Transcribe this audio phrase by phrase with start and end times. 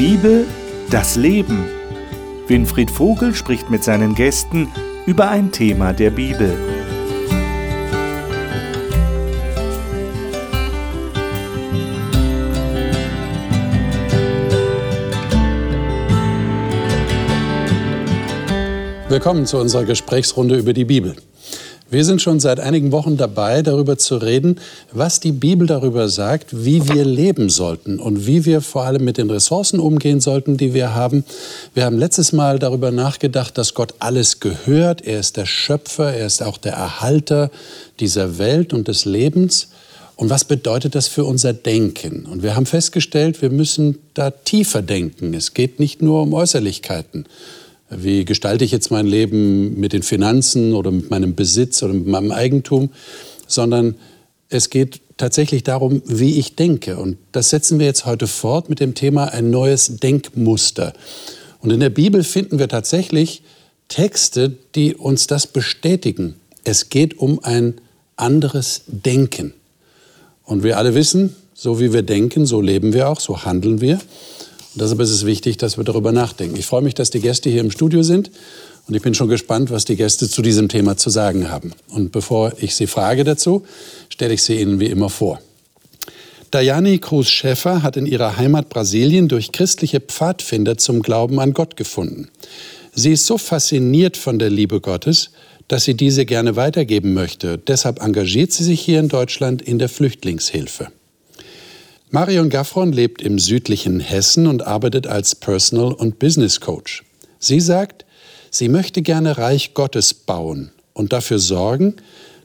[0.00, 0.46] Bibel,
[0.88, 1.66] das Leben.
[2.46, 4.72] Winfried Vogel spricht mit seinen Gästen
[5.04, 6.56] über ein Thema der Bibel.
[19.10, 21.14] Willkommen zu unserer Gesprächsrunde über die Bibel.
[21.90, 24.60] Wir sind schon seit einigen Wochen dabei, darüber zu reden,
[24.92, 29.18] was die Bibel darüber sagt, wie wir leben sollten und wie wir vor allem mit
[29.18, 31.24] den Ressourcen umgehen sollten, die wir haben.
[31.74, 35.04] Wir haben letztes Mal darüber nachgedacht, dass Gott alles gehört.
[35.04, 37.50] Er ist der Schöpfer, er ist auch der Erhalter
[37.98, 39.70] dieser Welt und des Lebens.
[40.14, 42.26] Und was bedeutet das für unser Denken?
[42.26, 45.34] Und wir haben festgestellt, wir müssen da tiefer denken.
[45.34, 47.24] Es geht nicht nur um Äußerlichkeiten,
[47.90, 52.06] wie gestalte ich jetzt mein Leben mit den Finanzen oder mit meinem Besitz oder mit
[52.06, 52.90] meinem Eigentum,
[53.46, 53.96] sondern
[54.48, 56.96] es geht tatsächlich darum, wie ich denke.
[56.96, 60.92] Und das setzen wir jetzt heute fort mit dem Thema ein neues Denkmuster.
[61.60, 63.42] Und in der Bibel finden wir tatsächlich
[63.88, 66.36] Texte, die uns das bestätigen.
[66.64, 67.74] Es geht um ein
[68.16, 69.52] anderes Denken.
[70.44, 73.98] Und wir alle wissen, so wie wir denken, so leben wir auch, so handeln wir.
[74.74, 76.56] Und deshalb ist es wichtig, dass wir darüber nachdenken.
[76.56, 78.30] Ich freue mich, dass die Gäste hier im Studio sind
[78.86, 81.72] und ich bin schon gespannt, was die Gäste zu diesem Thema zu sagen haben.
[81.88, 83.64] Und bevor ich sie frage dazu,
[84.08, 85.40] stelle ich sie Ihnen wie immer vor.
[86.50, 91.76] Dayani Cruz Schäfer hat in ihrer Heimat Brasilien durch christliche Pfadfinder zum Glauben an Gott
[91.76, 92.28] gefunden.
[92.92, 95.30] Sie ist so fasziniert von der Liebe Gottes,
[95.68, 97.58] dass sie diese gerne weitergeben möchte.
[97.58, 100.88] Deshalb engagiert sie sich hier in Deutschland in der Flüchtlingshilfe.
[102.12, 107.04] Marion Gaffron lebt im südlichen Hessen und arbeitet als Personal- und Business Coach.
[107.38, 108.04] Sie sagt,
[108.50, 111.94] sie möchte gerne Reich Gottes bauen und dafür sorgen,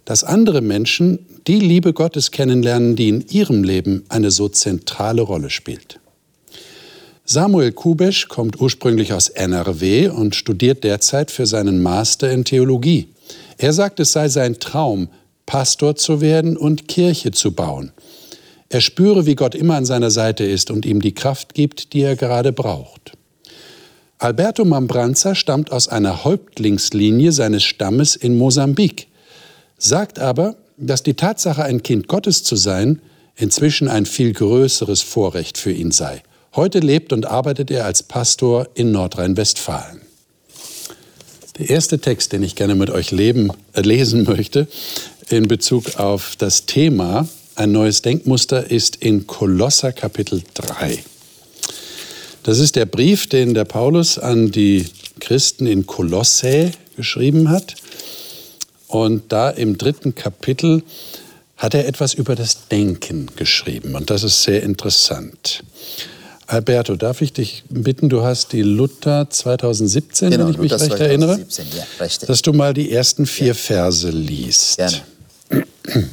[0.06, 5.50] dass andere Menschen die Liebe Gottes kennenlernen, die in ihrem Leben eine so zentrale Rolle
[5.50, 6.00] spielt.
[7.26, 13.08] Samuel Kubesch kommt ursprünglich aus NRW und studiert derzeit für seinen Master in Theologie.
[13.58, 15.10] Er sagt, es sei sein Traum,
[15.48, 17.92] Pastor zu werden und Kirche zu bauen.
[18.70, 22.02] Er spüre, wie Gott immer an seiner Seite ist und ihm die Kraft gibt, die
[22.02, 23.14] er gerade braucht.
[24.18, 29.08] Alberto Mambranza stammt aus einer Häuptlingslinie seines Stammes in Mosambik,
[29.78, 33.02] sagt aber, dass die Tatsache, ein Kind Gottes zu sein,
[33.36, 36.24] inzwischen ein viel größeres Vorrecht für ihn sei.
[36.56, 40.02] Heute lebt und arbeitet er als Pastor in Nordrhein-Westfalen.
[41.60, 44.68] Der erste Text, den ich gerne mit euch leben, äh, lesen möchte,
[45.30, 51.04] in Bezug auf das Thema ein neues Denkmuster ist in Kolosser Kapitel 3.
[52.44, 54.86] Das ist der Brief, den der Paulus an die
[55.20, 57.76] Christen in Kolossä geschrieben hat.
[58.88, 60.84] Und da im dritten Kapitel
[61.58, 63.96] hat er etwas über das Denken geschrieben.
[63.96, 65.64] Und das ist sehr interessant.
[66.48, 70.84] Alberto, darf ich dich bitten, du hast die Luther 2017, genau, wenn ich mich Luther
[70.84, 73.54] recht 2017, erinnere, ja, dass du mal die ersten vier ja.
[73.56, 74.78] Verse liest.
[74.78, 75.02] Gerne.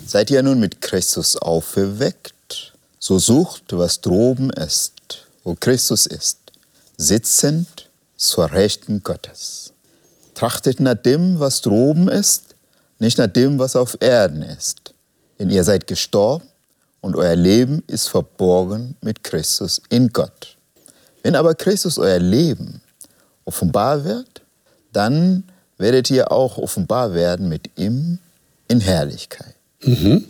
[0.07, 6.39] Seid ihr nun mit Christus auferweckt, so sucht, was droben ist, wo Christus ist,
[6.97, 9.73] sitzend zur Rechten Gottes.
[10.35, 12.55] Trachtet nach dem, was droben ist,
[12.99, 14.95] nicht nach dem, was auf Erden ist.
[15.39, 16.47] Denn ihr seid gestorben
[17.01, 20.57] und euer Leben ist verborgen mit Christus in Gott.
[21.23, 22.81] Wenn aber Christus euer Leben
[23.45, 24.43] offenbar wird,
[24.93, 25.45] dann
[25.79, 28.19] werdet ihr auch offenbar werden mit ihm
[28.69, 29.55] in Herrlichkeit.
[29.83, 30.25] Mhm.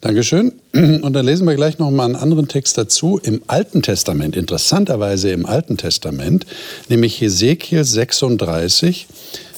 [0.00, 0.52] Dankeschön.
[0.72, 5.30] Und dann lesen wir gleich noch mal einen anderen Text dazu im Alten Testament, interessanterweise
[5.30, 6.46] im Alten Testament,
[6.88, 9.06] nämlich Hesekiel 36,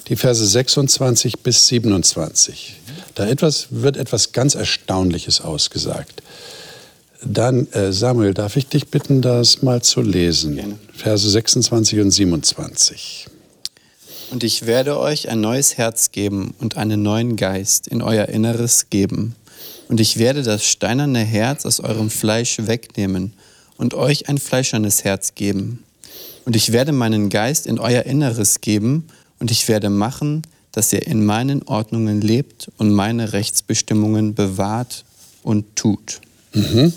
[0.08, 2.76] die Verse 26 bis 27.
[3.14, 6.22] Da etwas, wird etwas ganz Erstaunliches ausgesagt.
[7.24, 10.56] Dann, äh, Samuel, darf ich dich bitten, das mal zu lesen?
[10.56, 10.78] Gerne.
[10.92, 13.26] Verse 26 und 27.
[14.32, 18.88] Und ich werde euch ein neues Herz geben und einen neuen Geist in euer Inneres
[18.88, 19.36] geben.
[19.90, 23.34] Und ich werde das steinerne Herz aus eurem Fleisch wegnehmen
[23.76, 25.84] und euch ein fleischernes Herz geben.
[26.46, 29.06] Und ich werde meinen Geist in euer Inneres geben
[29.38, 30.42] und ich werde machen,
[30.72, 35.04] dass ihr in meinen Ordnungen lebt und meine Rechtsbestimmungen bewahrt
[35.42, 36.22] und tut.
[36.54, 36.94] Mhm.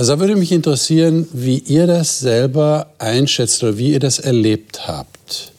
[0.00, 4.88] Also da würde mich interessieren, wie ihr das selber einschätzt oder wie ihr das erlebt
[4.88, 5.52] habt.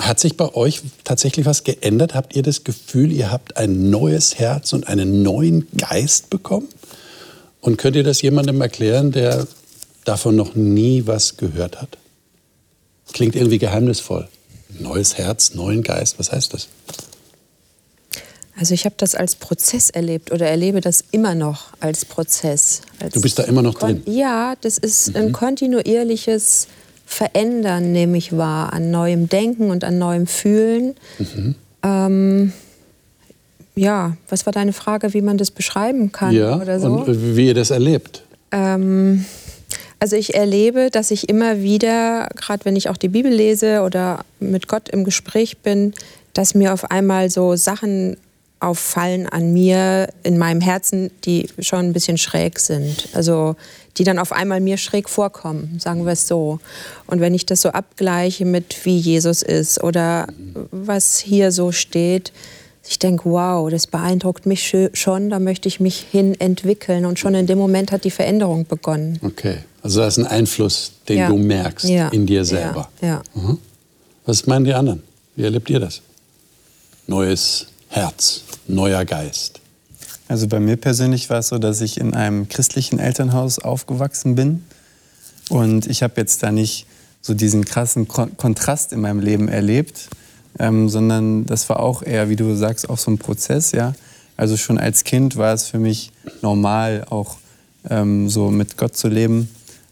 [0.00, 2.16] Hat sich bei euch tatsächlich was geändert?
[2.16, 6.66] Habt ihr das Gefühl, ihr habt ein neues Herz und einen neuen Geist bekommen?
[7.60, 9.46] Und könnt ihr das jemandem erklären, der
[10.04, 11.96] davon noch nie was gehört hat?
[13.12, 14.26] Klingt irgendwie geheimnisvoll.
[14.80, 16.66] Neues Herz, neuen Geist, was heißt das?
[18.56, 22.82] Also ich habe das als Prozess erlebt oder erlebe das immer noch als Prozess.
[23.00, 24.02] Als du bist da immer noch drin?
[24.06, 25.16] Ja, das ist mhm.
[25.16, 26.68] ein kontinuierliches
[27.04, 30.94] Verändern, nehme ich wahr, an neuem Denken und an neuem Fühlen.
[31.18, 31.54] Mhm.
[31.82, 32.52] Ähm,
[33.74, 36.88] ja, was war deine Frage, wie man das beschreiben kann ja, oder so?
[36.88, 38.22] Und wie ihr das erlebt?
[38.52, 39.24] Ähm,
[39.98, 44.24] also ich erlebe, dass ich immer wieder, gerade wenn ich auch die Bibel lese oder
[44.38, 45.92] mit Gott im Gespräch bin,
[46.34, 48.16] dass mir auf einmal so Sachen
[48.64, 53.08] auffallen an mir in meinem Herzen, die schon ein bisschen schräg sind.
[53.12, 53.56] Also
[53.96, 56.58] die dann auf einmal mir schräg vorkommen, sagen wir es so.
[57.06, 60.26] Und wenn ich das so abgleiche mit wie Jesus ist oder
[60.70, 62.32] was hier so steht,
[62.86, 67.06] ich denke, wow, das beeindruckt mich schon, da möchte ich mich hin entwickeln.
[67.06, 69.18] Und schon in dem Moment hat die Veränderung begonnen.
[69.22, 71.28] Okay, also das ist ein Einfluss, den ja.
[71.28, 72.08] du merkst ja.
[72.08, 72.90] in dir selber.
[73.00, 73.08] Ja.
[73.08, 73.22] ja.
[73.34, 73.58] Mhm.
[74.26, 75.02] Was meinen die anderen?
[75.36, 76.02] Wie erlebt ihr das?
[77.06, 79.60] Neues Herz, neuer Geist.
[80.26, 84.64] Also bei mir persönlich war es so, dass ich in einem christlichen Elternhaus aufgewachsen bin.
[85.48, 86.88] Und ich habe jetzt da nicht
[87.22, 90.08] so diesen krassen Kontrast in meinem Leben erlebt,
[90.58, 93.70] ähm, sondern das war auch eher, wie du sagst, auch so ein Prozess.
[93.70, 93.94] Ja?
[94.36, 96.10] Also schon als Kind war es für mich
[96.42, 97.36] normal, auch
[97.88, 99.48] ähm, so mit Gott zu leben.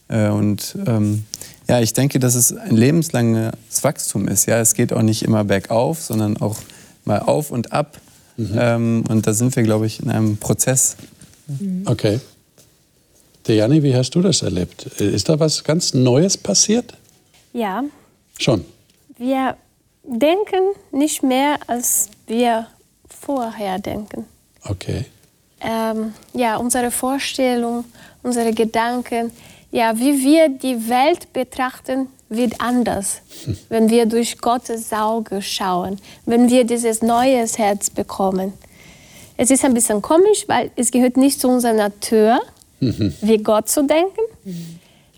[0.08, 1.24] Äh, und ähm,
[1.68, 3.52] ja, ich denke, dass es ein lebenslanges
[3.82, 4.46] Wachstum ist.
[4.46, 6.56] Ja, es geht auch nicht immer bergauf, sondern auch
[7.04, 8.00] mal auf und ab.
[8.36, 8.56] Mhm.
[8.58, 10.96] Ähm, und da sind wir, glaube ich, in einem Prozess.
[11.46, 11.82] Mhm.
[11.86, 12.20] Okay.
[13.46, 14.86] Dejani, wie hast du das erlebt?
[15.00, 16.94] Ist da was ganz Neues passiert?
[17.52, 17.82] Ja.
[18.38, 18.64] Schon?
[19.18, 19.56] Wir
[20.04, 22.66] denken nicht mehr, als wir
[23.08, 24.26] vorher denken.
[24.64, 25.06] Okay.
[25.60, 27.84] Ähm, ja, unsere Vorstellung,
[28.22, 29.32] unsere Gedanken,
[29.70, 33.22] ja, wie wir die Welt betrachten, wird anders,
[33.68, 38.52] wenn wir durch Gottes Auge schauen, wenn wir dieses neues Herz bekommen.
[39.36, 42.40] Es ist ein bisschen komisch, weil es gehört nicht zu unserer Natur,
[42.80, 43.14] mhm.
[43.20, 44.20] wie Gott zu denken,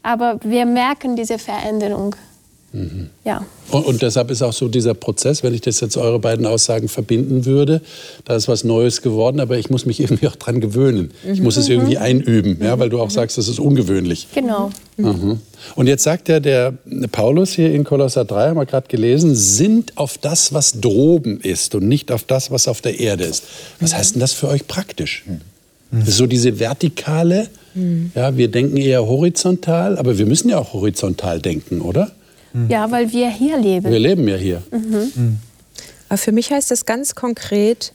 [0.02, 2.14] aber wir merken diese Veränderung.
[2.74, 3.10] Mhm.
[3.24, 3.46] Ja.
[3.70, 6.88] Und, und, deshalb ist auch so dieser Prozess, wenn ich das jetzt eure beiden Aussagen
[6.88, 7.80] verbinden würde,
[8.24, 11.12] da ist was Neues geworden, aber ich muss mich irgendwie auch dran gewöhnen.
[11.24, 11.32] Mhm.
[11.32, 11.74] Ich muss es mhm.
[11.74, 13.10] irgendwie einüben, ja, weil du auch mhm.
[13.10, 14.26] sagst, das ist ungewöhnlich.
[14.34, 14.70] Genau.
[14.96, 15.38] Mhm.
[15.76, 16.74] Und jetzt sagt ja der
[17.12, 21.76] Paulus hier in Kolosser 3, haben wir gerade gelesen, sind auf das, was droben ist
[21.76, 23.44] und nicht auf das, was auf der Erde ist.
[23.78, 23.96] Was mhm.
[23.96, 25.24] heißt denn das für euch praktisch?
[25.92, 27.48] Das ist so diese vertikale,
[28.16, 32.10] ja, wir denken eher horizontal, aber wir müssen ja auch horizontal denken, oder?
[32.54, 32.70] Mhm.
[32.70, 33.90] Ja, weil wir hier leben.
[33.90, 34.62] Wir leben ja hier.
[34.70, 35.12] Mhm.
[35.14, 35.38] Mhm.
[36.08, 37.92] Aber für mich heißt das ganz konkret,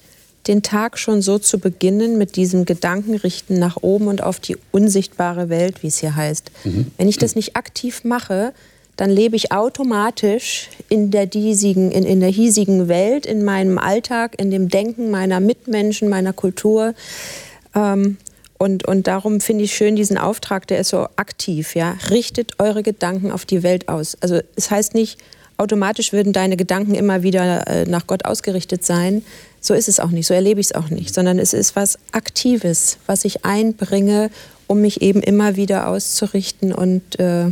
[0.47, 5.50] den Tag schon so zu beginnen mit diesem Gedankenrichten nach oben und auf die unsichtbare
[5.50, 6.51] Welt, wie es hier heißt.
[6.65, 6.88] Mhm.
[6.97, 8.53] Wenn ich das nicht aktiv mache,
[8.95, 14.35] dann lebe ich automatisch in der, diesigen, in, in der hiesigen Welt, in meinem Alltag,
[14.38, 16.94] in dem Denken meiner Mitmenschen, meiner Kultur.
[17.73, 18.17] Ähm,
[18.59, 21.75] und, und darum finde ich schön diesen Auftrag, der ist so aktiv.
[21.75, 21.95] Ja?
[22.09, 24.17] Richtet eure Gedanken auf die Welt aus.
[24.19, 25.17] Also es heißt nicht,
[25.57, 29.23] automatisch würden deine Gedanken immer wieder äh, nach Gott ausgerichtet sein.
[29.61, 32.00] So ist es auch nicht, so erlebe ich es auch nicht, sondern es ist was
[32.11, 34.29] Aktives, was ich einbringe,
[34.67, 37.51] um mich eben immer wieder auszurichten und äh,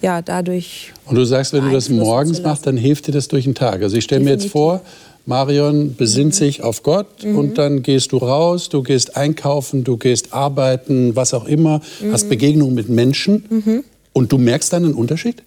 [0.00, 0.92] ja, dadurch.
[1.06, 3.82] Und du sagst, wenn du das morgens machst, dann hilft dir das durch den Tag.
[3.82, 4.82] Also ich stelle mir jetzt vor,
[5.28, 6.38] Marion besinnt mhm.
[6.38, 7.36] sich auf Gott mhm.
[7.36, 12.12] und dann gehst du raus, du gehst einkaufen, du gehst arbeiten, was auch immer, mhm.
[12.12, 13.84] hast Begegnungen mit Menschen mhm.
[14.14, 15.42] und du merkst dann einen Unterschied?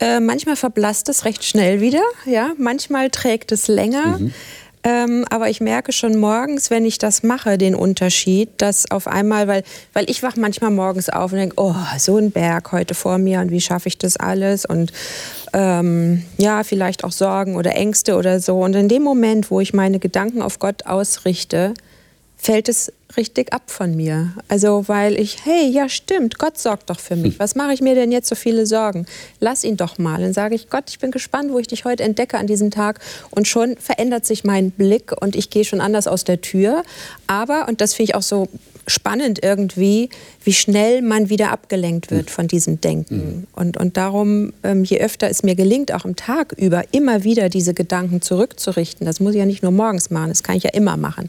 [0.00, 2.52] Äh, manchmal verblasst es recht schnell wieder, ja.
[2.58, 4.18] Manchmal trägt es länger.
[4.86, 9.48] Ähm, aber ich merke schon morgens, wenn ich das mache, den Unterschied, dass auf einmal,
[9.48, 13.18] weil, weil ich wache manchmal morgens auf und denke, oh, so ein Berg heute vor
[13.18, 14.64] mir und wie schaffe ich das alles?
[14.64, 14.92] Und
[15.52, 18.60] ähm, ja, vielleicht auch Sorgen oder Ängste oder so.
[18.62, 21.74] Und in dem Moment, wo ich meine Gedanken auf Gott ausrichte,
[22.46, 24.32] fällt es richtig ab von mir.
[24.46, 27.32] Also weil ich, hey, ja stimmt, Gott sorgt doch für mich.
[27.32, 27.38] Hm.
[27.40, 29.04] Was mache ich mir denn jetzt so viele Sorgen?
[29.40, 30.20] Lass ihn doch mal.
[30.20, 33.00] Dann sage ich, Gott, ich bin gespannt, wo ich dich heute entdecke an diesem Tag.
[33.30, 36.84] Und schon verändert sich mein Blick und ich gehe schon anders aus der Tür.
[37.26, 38.46] Aber, und das finde ich auch so
[38.86, 40.10] spannend irgendwie,
[40.44, 43.16] wie schnell man wieder abgelenkt wird von diesem Denken.
[43.16, 43.46] Mhm.
[43.54, 47.48] Und, und darum, ähm, je öfter es mir gelingt, auch am Tag über immer wieder
[47.48, 50.70] diese Gedanken zurückzurichten, das muss ich ja nicht nur morgens machen, das kann ich ja
[50.70, 51.28] immer machen.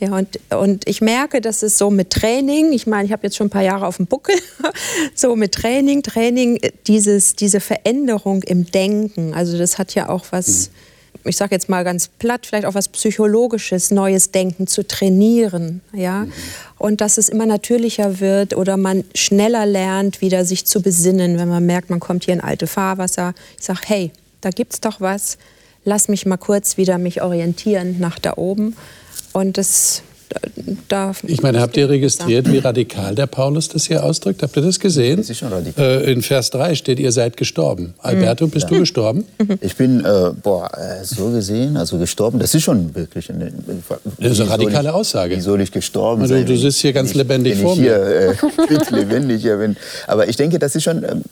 [0.00, 3.36] Ja, und, und ich merke, dass es so mit Training, ich meine, ich habe jetzt
[3.36, 4.34] schon ein paar Jahre auf dem Buckel,
[5.14, 10.70] so mit Training, Training, dieses, diese Veränderung im Denken, also das hat ja auch was...
[10.70, 10.86] Mhm
[11.24, 15.80] ich sage jetzt mal ganz platt, vielleicht auch was Psychologisches, neues Denken zu trainieren.
[15.92, 16.24] Ja?
[16.24, 16.32] Mhm.
[16.78, 21.48] Und dass es immer natürlicher wird oder man schneller lernt, wieder sich zu besinnen, wenn
[21.48, 23.34] man merkt, man kommt hier in alte Fahrwasser.
[23.58, 25.38] Ich sage, hey, da gibt es doch was,
[25.84, 28.76] lass mich mal kurz wieder mich orientieren nach da oben.
[29.32, 30.02] Und das
[30.88, 34.42] da ich meine, habt ihr registriert, wie radikal der Paulus das hier ausdrückt?
[34.42, 35.18] Habt ihr das gesehen?
[35.18, 36.02] Das ist schon radikal.
[36.02, 37.94] Äh, in Vers 3 steht, ihr seid gestorben.
[37.98, 38.70] Alberto, bist Ja.
[38.70, 39.24] du gestorben?
[39.60, 43.52] Ich bin, äh, boah, äh, so gesehen, also gestorben, das ist schon wirklich eine,
[44.18, 45.36] Das ist eine radikale ich, Aussage.
[45.36, 46.46] Wie soll ich gestorben Du- sein?
[46.46, 48.34] du sitzt hier ganz lebendig wenn vor ich hier, äh,
[48.66, 49.76] quick lebendig hier bin.
[50.06, 51.22] Aber ich denke, das ist schon, ähm,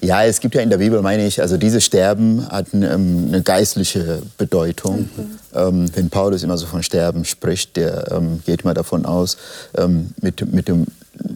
[0.00, 3.24] ja, es gibt ja in der Bibel, meine ich, also dieses Sterben hat eine, ähm,
[3.28, 5.08] eine geistliche Bedeutung.
[5.54, 9.36] Ähm, wenn Paulus immer so von Sterben spricht, der ähm, geht immer davon aus,
[9.76, 10.86] ähm, mit, mit dem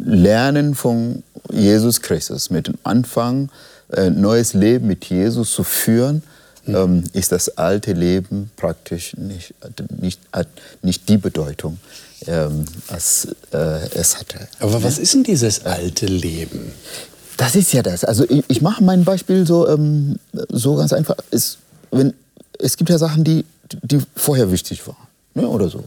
[0.05, 3.51] Lernen von Jesus Christus, mit dem Anfang,
[3.93, 6.23] äh, neues Leben mit Jesus zu führen,
[6.67, 9.55] ähm, ist das alte Leben praktisch nicht,
[10.01, 10.49] nicht, hat
[10.83, 11.79] nicht die Bedeutung,
[12.27, 14.47] ähm, als äh, es hatte.
[14.59, 16.73] Aber was ist denn dieses alte Leben?
[17.41, 18.05] Das ist ja das.
[18.05, 20.17] Also ich, ich mache mein Beispiel so, ähm,
[20.51, 21.17] so ganz einfach.
[21.31, 21.57] Es,
[21.91, 22.13] wenn,
[22.59, 23.47] es gibt ja Sachen, die,
[23.81, 25.09] die vorher wichtig waren.
[25.33, 25.85] Ne, oder so.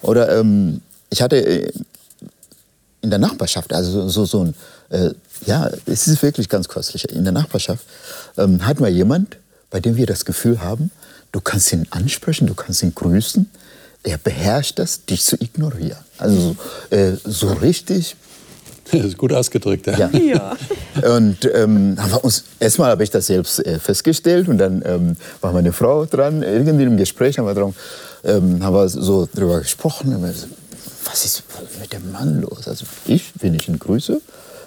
[0.00, 0.80] Oder ähm,
[1.10, 1.70] ich hatte äh,
[3.02, 4.54] in der Nachbarschaft, also so, so, so ein,
[4.88, 5.10] äh,
[5.44, 7.06] ja, es ist wirklich ganz köstlich.
[7.10, 7.84] In der Nachbarschaft
[8.38, 9.36] ähm, hatten wir jemand,
[9.68, 10.90] bei dem wir das Gefühl haben,
[11.32, 13.50] du kannst ihn ansprechen, du kannst ihn grüßen.
[14.04, 15.98] Er beherrscht das, dich zu ignorieren.
[16.16, 16.56] Also
[16.90, 18.16] so, äh, so richtig
[18.92, 19.86] Das ist gut ausgedrückt.
[19.86, 20.10] Ja.
[20.10, 20.56] ja.
[21.16, 25.16] Und ähm, haben wir uns, erstmal habe ich das selbst äh, festgestellt und dann ähm,
[25.40, 27.74] war meine Frau dran, irgendwie im Gespräch haben wir, dran,
[28.24, 30.14] ähm, haben wir so drüber gesprochen.
[30.14, 30.46] Und wir so,
[31.04, 31.44] was ist
[31.80, 32.66] mit dem Mann los?
[32.66, 34.20] Also ich, wenn ich ihn grüße,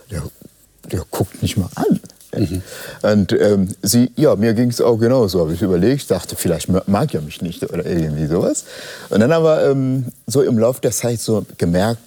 [0.10, 0.24] der,
[0.92, 2.00] der guckt mich mal an.
[3.02, 7.14] Und ähm, sie, ja, mir ging es auch genauso, habe ich überlegt, dachte, vielleicht mag
[7.14, 8.64] er mich nicht oder irgendwie sowas.
[9.10, 12.02] Und dann haben wir ähm, so im Laufe der Zeit so gemerkt,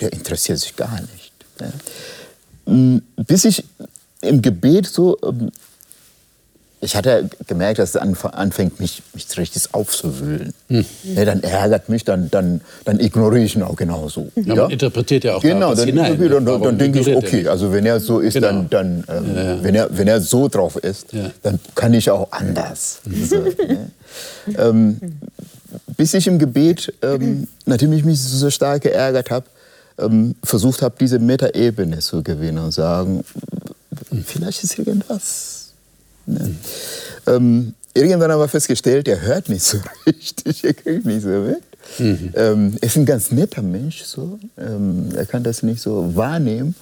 [0.00, 1.25] der interessiert sich gar nicht.
[1.60, 2.72] Ja.
[2.72, 3.64] Mm, Bis ich
[4.22, 5.50] im Gebet so, ähm,
[6.82, 10.52] ich hatte gemerkt, dass es anf- anfängt, mich, mich richtig aufzuwühlen.
[10.68, 14.28] Ja, dann ärgert mich, dann, dann, dann ignoriere ich ihn auch genauso.
[14.36, 16.18] Ja, man interpretiert ja auch genau, dann, hinein.
[16.18, 18.48] dann, dann, Warum dann denke ich, okay, also wenn er so ist, Genau.
[18.48, 21.30] dann, dann ähm, Wenn, er, wenn er so drauf ist, Ja.
[21.42, 23.00] dann kann ich auch anders.
[23.04, 23.90] So, ne?
[24.58, 25.00] ähm,
[25.96, 29.46] bis ich im Gebet, ähm, nachdem ich mich so stark geärgert habe,
[29.98, 33.24] ähm, versucht habe, diese Metaebene zu gewinnen und sagen,
[34.24, 35.72] vielleicht ist irgendwas.
[36.26, 36.54] Ne?
[37.26, 41.62] Ähm, irgendwann haben wir festgestellt, er hört nicht so richtig, er kriegt nicht so mit.
[42.34, 44.38] Ähm, er ist ein ganz netter Mensch, so.
[44.58, 46.74] Ähm, er kann das nicht so wahrnehmen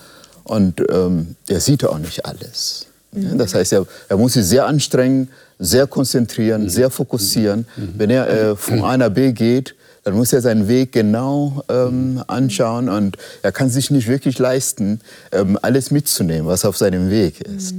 [0.44, 2.87] und ähm, er sieht auch nicht alles.
[3.12, 5.28] Ja, Das heißt, er, er muss sich sehr anstrengen,
[5.59, 7.66] sehr konzentrieren, sehr fokussieren.
[7.76, 12.23] Wenn er äh, von A nach B geht, dann muss er seinen Weg genau ähm,
[12.26, 15.00] anschauen und er kann sich nicht wirklich leisten,
[15.32, 17.75] ähm, alles mitzunehmen, was auf seinem Weg ist.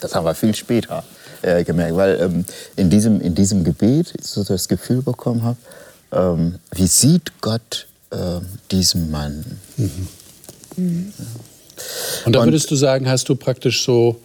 [0.00, 1.02] Das haben wir viel später
[1.42, 2.44] äh, gemerkt, weil ähm,
[2.76, 5.56] in, diesem, in diesem Gebet ich so das Gefühl bekommen habe,
[6.12, 9.44] ähm, wie sieht Gott ähm, diesen Mann?
[10.76, 11.12] Und
[12.34, 14.20] da Und- würdest du sagen, hast du praktisch so,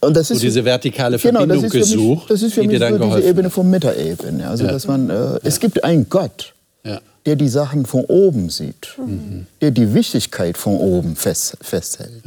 [0.00, 2.60] Und das so diese vertikale Genau, Verbindung das ist für mich, gesucht, das ist für
[2.62, 4.48] die mich dir dann so diese geholfen Ebene von Metaebene.
[4.48, 4.72] Also, Ja.
[4.72, 6.53] dass man, äh, es gibt einen Gott,
[6.84, 7.00] Ja.
[7.24, 8.96] der die Sachen von oben sieht,
[9.62, 12.22] der die Wichtigkeit von oben fest, festhält.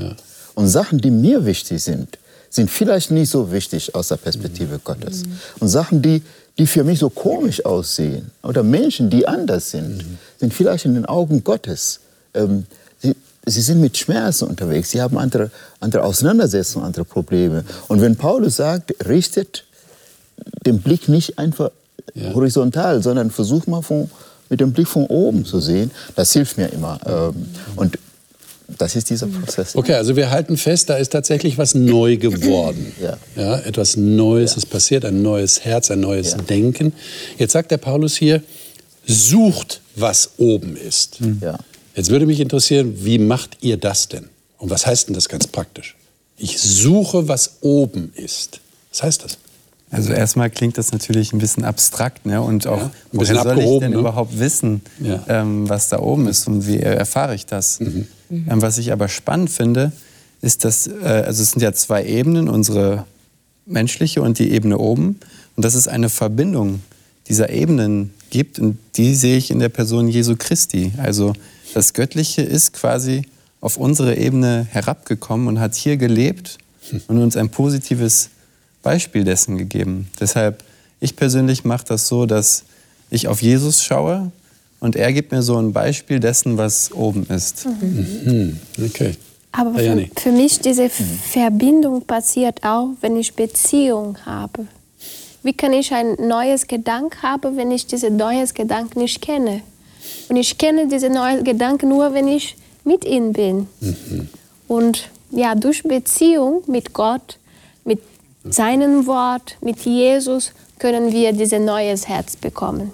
[0.56, 2.18] Und Sachen, die mir wichtig sind,
[2.50, 5.24] sind vielleicht nicht so wichtig aus der Perspektive Gottes.
[5.60, 6.24] Und Sachen, die,
[6.58, 10.04] die für mich so komisch aussehen, oder Menschen, die anders sind,
[10.40, 12.00] sind vielleicht in den Augen Gottes.
[12.34, 12.66] Ähm,
[13.00, 17.64] sie, sie sind mit Schmerzen unterwegs, sie haben andere, andere Auseinandersetzungen, andere Probleme.
[17.90, 19.66] Und wenn Paulus sagt, richtet
[20.66, 21.70] den Blick nicht einfach
[22.16, 22.34] Ja.
[22.34, 24.10] horizontal, sondern versuch mal von,
[24.50, 25.92] mit dem Blick von oben zu sehen.
[26.16, 27.00] Das hilft mir immer.
[27.06, 27.98] Ähm, und
[28.78, 29.76] das ist dieser Prozess.
[29.76, 32.94] Okay, also wir halten fest, da ist tatsächlich was neu geworden.
[33.36, 33.60] Ja.
[33.60, 36.38] etwas Neues ist passiert, ein neues Herz, ein neues Ja.
[36.40, 36.94] Denken.
[37.38, 38.42] Jetzt sagt der Paulus hier,
[39.06, 41.20] sucht, was oben ist.
[41.42, 41.58] Ja.
[41.96, 44.28] Jetzt würde mich interessieren, wie macht ihr das denn?
[44.58, 45.96] Und was heißt denn das ganz praktisch?
[46.38, 48.60] Ich suche, was oben ist.
[48.92, 49.38] Was heißt das?
[49.90, 52.42] Also erstmal klingt das natürlich ein bisschen abstrakt, ne?
[52.42, 53.98] Und auch, Ja, woher soll ich denn ne?
[54.00, 55.24] überhaupt wissen, Ja.
[55.30, 57.80] ähm, was da oben ist und wie erfahre ich das?
[57.80, 59.94] Ähm, was ich aber spannend finde,
[60.42, 63.06] ist, dass, äh, also es sind ja zwei Ebenen, unsere
[63.66, 65.20] menschliche und die Ebene oben.
[65.56, 66.82] Und dass es eine Verbindung
[67.30, 70.92] dieser Ebenen gibt und die sehe ich in der Person Jesu Christi.
[70.98, 71.34] Also
[71.74, 73.24] das Göttliche ist quasi
[73.62, 76.58] auf unsere Ebene herabgekommen und hat hier gelebt
[77.08, 78.30] und uns ein positives
[78.82, 80.10] Beispiel dessen gegeben.
[80.20, 80.64] Deshalb,
[81.00, 82.64] ich persönlich mache das so, dass
[83.10, 84.32] ich auf Jesus schaue
[84.80, 87.66] und er gibt mir so ein Beispiel dessen, was oben ist.
[87.66, 89.16] Hm, okay.
[89.52, 90.12] Aber für, Dajani.
[90.16, 94.68] für mich diese Verbindung passiert auch, wenn ich Beziehung habe.
[95.44, 99.62] wie kann ich ein neues Gedanke haben, wenn ich dieses neues Gedanke nicht kenne?
[100.30, 103.68] Und ich kenne diese neuen Gedanken nur, wenn ich mit ihm bin.
[103.80, 104.30] Mhm.
[104.68, 107.38] Und ja, durch Beziehung mit Gott,
[107.84, 108.00] mit
[108.54, 112.92] seinem Wort, mit Jesus, können wir dieses neues Herz bekommen.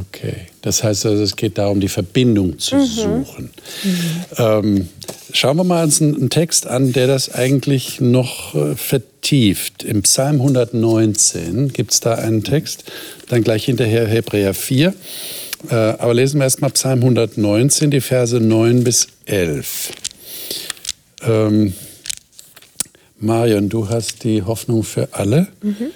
[0.00, 2.84] Okay, das heißt also, es geht darum, die Verbindung zu mhm.
[2.84, 3.50] suchen.
[3.82, 3.90] Mhm.
[4.36, 4.88] Ähm,
[5.32, 9.84] schauen wir mal uns einen Text an, der das eigentlich noch äh, vertieft.
[9.84, 12.84] Im Psalm 119 gibt es da einen Text,
[13.28, 14.92] dann gleich hinterher Hebräer 4.
[15.70, 19.90] Äh, aber lesen wir erstmal Psalm 119, die Verse 9 bis 11.
[21.22, 21.72] Ähm,
[23.20, 25.48] Marion, du hast die Hoffnung für alle.
[25.62, 25.90] Mhm.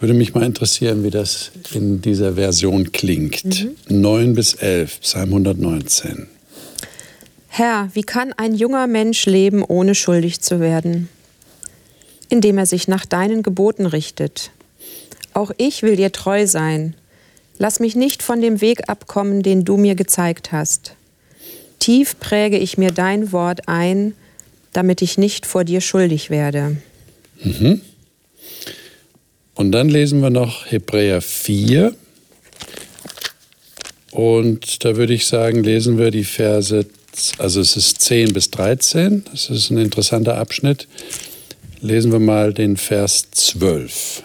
[0.00, 3.64] Würde mich mal interessieren, wie das in dieser Version klingt.
[3.88, 4.00] Mhm.
[4.00, 6.28] 9 bis 11, Psalm 119.
[7.48, 11.08] Herr, wie kann ein junger Mensch leben, ohne schuldig zu werden?
[12.28, 14.50] Indem er sich nach deinen Geboten richtet.
[15.32, 16.94] Auch ich will dir treu sein.
[17.56, 20.94] Lass mich nicht von dem Weg abkommen, den du mir gezeigt hast.
[21.78, 24.14] Tief präge ich mir dein Wort ein,
[24.78, 26.76] damit ich nicht vor dir schuldig werde.
[27.42, 27.80] Mhm.
[29.56, 31.96] Und dann lesen wir noch Hebräer 4.
[34.12, 36.86] Und da würde ich sagen, lesen wir die Verse,
[37.38, 39.24] also es ist 10 bis 13.
[39.32, 40.86] Das ist ein interessanter Abschnitt.
[41.80, 44.22] Lesen wir mal den Vers 12.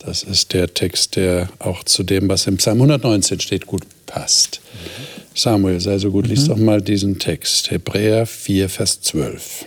[0.00, 4.60] Das ist der Text, der auch zu dem, was im Psalm 119 steht, gut passt.
[5.32, 6.30] Samuel, sei so gut, mhm.
[6.30, 7.70] lies doch mal diesen Text.
[7.70, 9.66] Hebräer 4, Vers 12.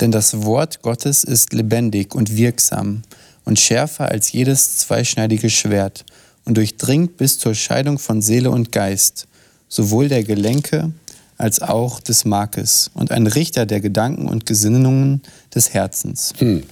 [0.00, 3.02] Denn das Wort Gottes ist lebendig und wirksam
[3.44, 6.04] und schärfer als jedes zweischneidige Schwert
[6.44, 9.26] und durchdringt bis zur Scheidung von Seele und Geist,
[9.68, 10.92] sowohl der Gelenke
[11.36, 15.22] als auch des Markes und ein Richter der Gedanken und Gesinnungen
[15.54, 16.32] des Herzens.
[16.38, 16.62] Hm.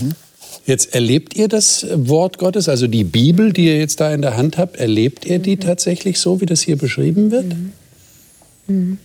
[0.00, 0.12] Mhm.
[0.66, 4.36] Jetzt erlebt ihr das Wort Gottes, also die Bibel, die ihr jetzt da in der
[4.36, 5.60] Hand habt, erlebt ihr die mhm.
[5.60, 7.46] tatsächlich so, wie das hier beschrieben wird?
[7.46, 7.72] Mhm.
[8.66, 8.98] Mhm.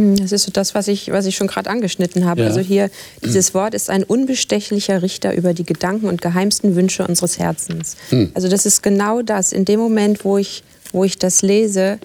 [0.00, 2.40] Hm, das ist so das, was ich, was ich schon gerade angeschnitten habe.
[2.40, 2.46] Ja.
[2.46, 2.90] Also hier,
[3.22, 7.96] dieses Wort ist ein unbestechlicher Richter über die Gedanken und geheimsten Wünsche unseres Herzens.
[8.08, 8.30] Hm.
[8.32, 9.52] Also das ist genau das.
[9.52, 11.98] In dem Moment, wo ich, wo ich das lese,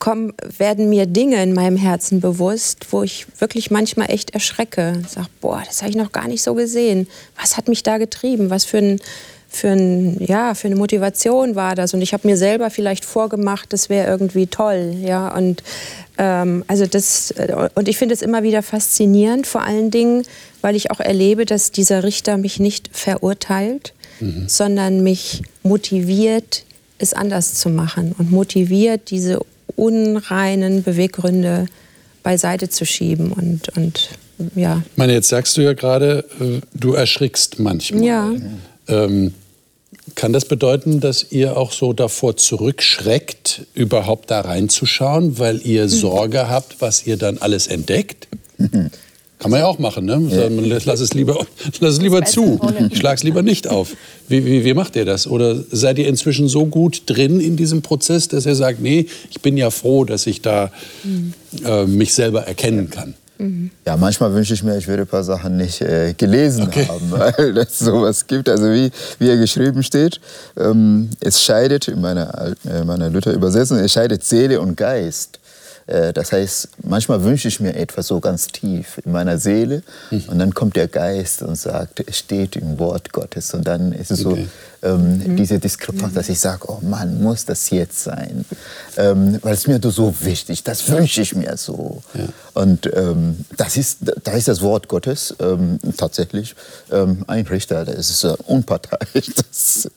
[0.00, 5.00] kommen, werden mir Dinge in meinem Herzen bewusst, wo ich wirklich manchmal echt erschrecke.
[5.02, 7.06] Ich sage, boah, das habe ich noch gar nicht so gesehen.
[7.40, 8.50] Was hat mich da getrieben?
[8.50, 9.00] Was für ein
[9.50, 11.94] für, ein, ja, für eine Motivation war das.
[11.94, 14.94] Und ich habe mir selber vielleicht vorgemacht, das wäre irgendwie toll.
[15.00, 15.34] Ja?
[15.34, 15.62] Und,
[16.18, 20.24] ähm, also das, äh, und ich finde es immer wieder faszinierend, vor allen Dingen,
[20.60, 24.48] weil ich auch erlebe, dass dieser Richter mich nicht verurteilt, mhm.
[24.48, 26.64] sondern mich motiviert,
[26.98, 29.40] es anders zu machen und motiviert, diese
[29.76, 31.66] unreinen Beweggründe
[32.24, 34.10] beiseite zu schieben und, und
[34.54, 34.82] ja.
[34.90, 38.02] Ich meine, jetzt sagst du ja gerade, äh, du erschrickst manchmal.
[38.02, 38.32] Ja.
[38.88, 39.34] Ähm,
[40.18, 45.88] kann das bedeuten, dass ihr auch so davor zurückschreckt, überhaupt da reinzuschauen, weil ihr mhm.
[45.90, 48.26] Sorge habt, was ihr dann alles entdeckt?
[49.38, 50.20] Kann man ja auch machen, ne?
[50.28, 50.48] Ja.
[50.84, 51.46] Lass es lieber,
[51.78, 52.58] lass es lieber zu.
[52.90, 53.94] Es lieber nicht auf.
[54.26, 55.28] Wie, wie, wie macht ihr das?
[55.28, 59.40] Oder seid ihr inzwischen so gut drin in diesem Prozess, dass ihr sagt, nee, ich
[59.40, 60.72] bin ja froh, dass ich da
[61.04, 61.32] mhm.
[61.64, 63.14] äh, mich selber erkennen kann?
[63.38, 63.70] Mhm.
[63.86, 66.86] Ja, manchmal wünsche ich mir, ich würde ein paar Sachen nicht äh, gelesen okay.
[66.86, 68.48] haben, weil es sowas gibt.
[68.48, 70.20] Also wie, wie er geschrieben steht,
[70.56, 75.38] ähm, es scheidet, in meiner, äh, meiner Luther-Übersetzung, es scheidet Seele und Geist.
[75.88, 80.24] Äh, das heißt, manchmal wünsche ich mir etwas so ganz tief in meiner Seele mhm.
[80.28, 83.54] und dann kommt der Geist und sagt, es steht im Wort Gottes.
[83.54, 84.46] Und dann ist es okay.
[84.82, 85.36] so ähm, mhm.
[85.36, 88.44] diese Diskrepanz, dass ich sage, oh Mann, muss das jetzt sein?
[88.96, 92.02] Ähm, weil es mir so wichtig, das wünsche ich mir so.
[92.14, 92.28] Ja.
[92.54, 96.54] Und ähm, das ist, da ist das Wort Gottes ähm, tatsächlich
[96.92, 99.30] ähm, ein Richter, das ist äh, unparteiisch.
[99.48, 99.88] Das,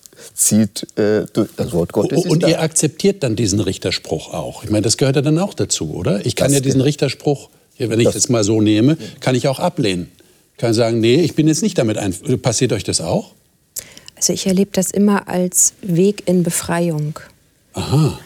[0.42, 1.26] zieht äh,
[1.56, 2.26] das Wort Gottes.
[2.26, 4.64] Und ihr akzeptiert dann diesen Richterspruch auch.
[4.64, 6.26] Ich meine, das gehört ja dann auch dazu, oder?
[6.26, 9.48] Ich kann das ja diesen Richterspruch, wenn ich das jetzt mal so nehme, kann ich
[9.48, 10.10] auch ablehnen.
[10.54, 12.14] Ich kann sagen, nee, ich bin jetzt nicht damit ein.
[12.42, 13.32] Passiert euch das auch?
[14.16, 17.20] Also ich erlebe das immer als Weg in Befreiung.
[17.74, 18.20] Aha.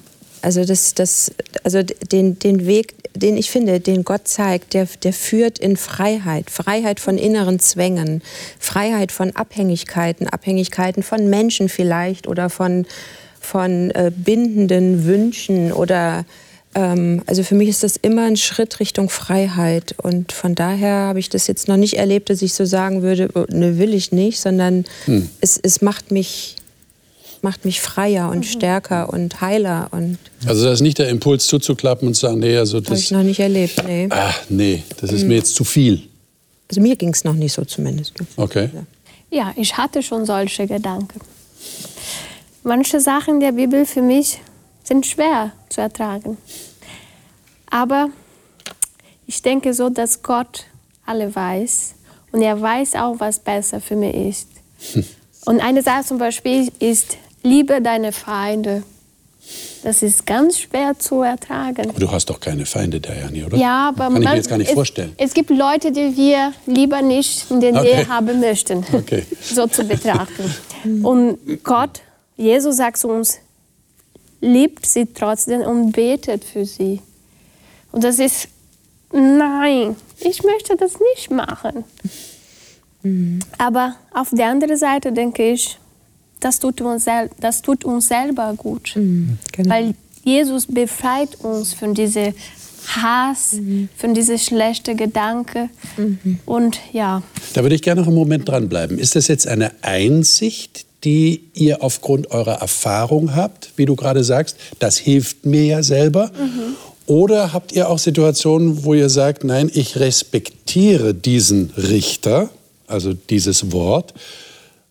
[0.45, 1.31] Also, das, das,
[1.63, 6.51] also den, den Weg, den ich finde, den Gott zeigt, der, der führt in Freiheit.
[6.51, 8.21] Freiheit von inneren Zwängen,
[8.59, 12.85] Freiheit von Abhängigkeiten, Abhängigkeiten von Menschen vielleicht oder von,
[13.41, 16.25] von äh, bindenden Wünschen oder
[16.75, 21.19] ähm, also für mich ist das immer ein Schritt Richtung Freiheit und von daher habe
[21.19, 24.11] ich das jetzt noch nicht erlebt, dass ich so sagen würde, oh, ne will ich
[24.11, 25.27] nicht, sondern hm.
[25.41, 26.57] es, es macht mich
[27.45, 28.43] macht mich freier und mhm.
[28.43, 29.87] stärker und heiler.
[29.91, 32.89] Und also das ist nicht der Impuls zuzuklappen und zu sagen, nee, also das...
[32.89, 34.07] Habe ich noch nicht erlebt, nee.
[34.09, 35.29] Ach, nee, das ist mhm.
[35.29, 36.01] mir jetzt zu viel.
[36.69, 38.13] Also mir ging es noch nicht so zumindest.
[38.35, 38.69] Okay.
[38.73, 38.83] Ja.
[39.29, 41.19] Ja, ich hatte schon solche Gedanken.
[42.63, 44.39] Manche Sachen der Bibel für mich
[44.83, 46.37] sind schwer zu ertragen.
[47.69, 48.09] Aber
[49.27, 50.65] ich denke so, dass Gott
[51.05, 51.95] alle weiß
[52.31, 54.47] und er weiß auch, was besser für mich ist.
[55.45, 58.83] Und eine Sache zum Beispiel ist, liebe deine Feinde.
[59.83, 61.89] Das ist ganz schwer zu ertragen.
[61.91, 63.55] Aber du hast doch keine Feinde, Dayani, oder?
[63.57, 65.13] Ja, aber Kann ich man- mir jetzt gar nicht es, vorstellen.
[65.17, 67.83] Es gibt Leute, die wir lieber nicht in der Okay.
[67.83, 69.23] Nähe haben möchten, Okay.
[69.41, 70.51] so zu betrachten.
[71.05, 72.01] Und Gott,
[72.35, 73.37] Jesus sagt zu uns,
[74.41, 77.01] liebt sie trotzdem und betet für sie.
[77.91, 78.47] Und das ist,
[79.13, 81.83] nein, ich möchte das nicht machen.
[83.59, 85.77] Aber auf der anderen Seite denke ich,
[86.39, 88.93] das tut uns, sel das tut uns selber gut.
[88.93, 89.69] genau.
[89.69, 89.93] Weil
[90.23, 92.33] Jesus befreit uns von diesem
[92.87, 93.57] Hass,
[93.97, 95.69] von diesem schlechten Gedanke.
[96.45, 98.99] Und ja, Da würde ich gerne noch einen Moment dranbleiben.
[98.99, 104.57] Ist das jetzt eine Einsicht, die ihr aufgrund eurer Erfahrung habt, wie du gerade sagst,
[104.79, 106.31] das hilft mir ja selber?
[107.05, 112.49] Oder habt ihr auch Situationen, wo ihr sagt, nein, ich respektiere diesen Richter,
[112.87, 114.13] also dieses Wort,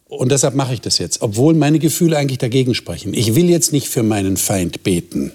[0.08, 3.14] und deshalb mache ich das jetzt, obwohl meine Gefühle eigentlich dagegen sprechen.
[3.14, 5.32] Ich will jetzt nicht für meinen Feind beten.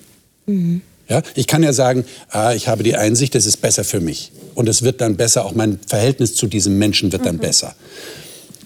[1.09, 4.31] Ja, ich kann ja sagen, ah, ich habe die Einsicht, es ist besser für mich.
[4.53, 7.75] Und es wird dann besser, auch mein Verhältnis zu diesem Menschen wird dann besser.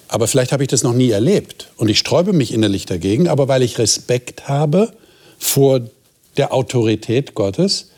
[0.09, 1.69] Aber vielleicht habe ich das noch nie erlebt.
[1.77, 4.91] Und ich sträube mich innerlich dagegen, aber weil ich Respekt habe
[5.39, 5.81] vor
[6.35, 7.89] der Autorität Gottes,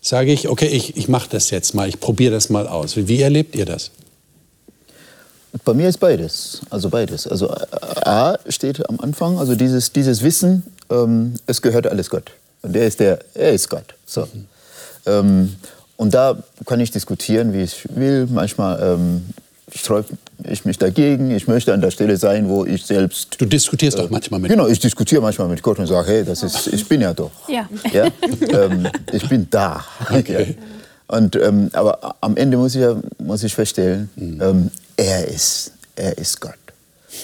[0.00, 2.96] sage ich, okay, ich, ich mache das jetzt mal, ich probiere das mal aus.
[2.96, 3.90] Wie, wie erlebt ihr das?
[5.64, 6.60] Bei mir ist beides.
[6.70, 7.26] Also beides.
[7.26, 7.66] Also äh,
[8.04, 12.30] A steht am Anfang, also dieses, dieses Wissen, ähm, es gehört alles Gott.
[12.62, 13.94] Und der ist der, er ist Gott.
[14.06, 14.28] So.
[15.06, 15.56] Ähm,
[15.96, 16.36] und da
[16.66, 18.26] kann ich diskutieren, wie ich will.
[18.30, 19.22] Manchmal ähm,
[19.74, 20.08] sträube
[20.44, 21.30] ich mich dagegen.
[21.30, 23.40] Ich möchte an der Stelle sein, wo ich selbst.
[23.40, 26.42] Du diskutierst auch manchmal mit Genau, ich diskutiere manchmal mit Gott und sage, hey, das
[26.42, 27.30] ist, ich bin ja doch.
[27.48, 27.68] Ja.
[27.92, 28.06] ja?
[28.48, 29.84] ähm, ich bin da.
[30.10, 30.56] Okay.
[30.58, 31.16] Ja.
[31.16, 36.16] Und, ähm, aber am Ende muss ich, ja, muss ich feststellen, ähm, er, ist, er
[36.18, 36.54] ist Gott.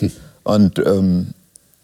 [0.45, 1.35] Und, ähm,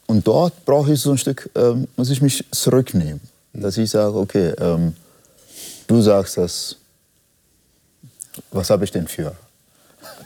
[0.05, 3.19] und dort brauche ich so ein Stück, ähm, muss ich mich zurücknehmen.
[3.51, 4.95] Dass ich sage, okay, ähm,
[5.87, 6.77] du sagst das,
[8.51, 9.35] was habe ich denn für,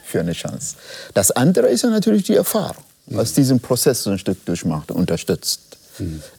[0.06, 0.76] für eine Chance?
[1.16, 5.78] Das andere ist ja natürlich die Erfahrung, was diesen Prozess so ein Stück durchmacht, unterstützt.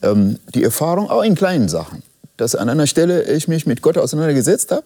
[0.02, 2.04] Ähm, die Erfahrung auch in kleinen Sachen.
[2.36, 4.84] Dass an einer Stelle ich mich mit Gott auseinandergesetzt habe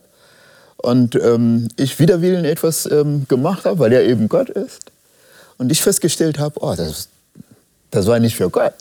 [0.83, 4.91] und ähm, ich wider Willen etwas ähm, gemacht habe, weil er eben Gott ist.
[5.59, 7.09] Und ich festgestellt habe, oh, das,
[7.91, 8.75] das war nicht für Gott.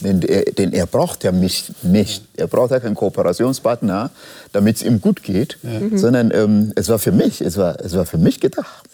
[0.00, 2.24] Denn er, denn er braucht ja mich nicht.
[2.36, 4.10] Er braucht ja keinen Kooperationspartner,
[4.52, 5.58] damit es ihm gut geht,
[5.96, 8.88] sondern ähm, es war für mich, es war, es war für mich gedacht.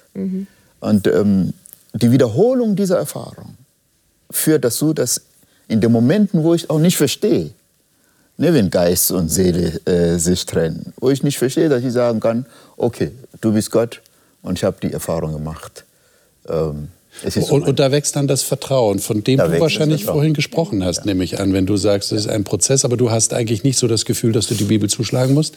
[0.79, 1.55] Und ähm,
[1.93, 3.57] die Wiederholung dieser Erfahrung
[4.31, 5.23] führt dazu, dass
[5.67, 7.51] in den Momenten, wo ich auch nicht verstehe,
[8.37, 12.21] ne, wenn Geist und Seele äh, sich trennen, wo ich nicht verstehe, dass ich sagen
[12.21, 14.01] kann, okay, du bist Gott
[14.43, 15.85] und ich habe die Erfahrung gemacht.
[16.49, 16.89] Ähm,
[17.51, 21.05] Und, und da wächst dann das Vertrauen, von dem Da du wahrscheinlich vorhin gesprochen hast,
[21.05, 23.79] nehme ich an, wenn du sagst, es ist ein Prozess, aber du hast eigentlich nicht
[23.79, 25.55] so das Gefühl, dass du die Bibel zuschlagen musst,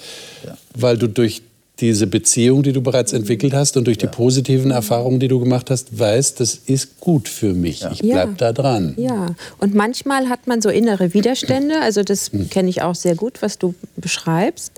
[0.74, 1.42] weil du durch
[1.80, 5.70] diese Beziehung, die du bereits entwickelt hast und durch die positiven Erfahrungen, die du gemacht
[5.70, 7.86] hast, weißt, das ist gut für mich.
[7.92, 8.36] Ich bleib Ja.
[8.38, 8.94] da dran.
[8.98, 13.42] Ja, und manchmal hat man so innere Widerstände, also das kenne ich auch sehr gut,
[13.42, 14.72] was du beschreibst.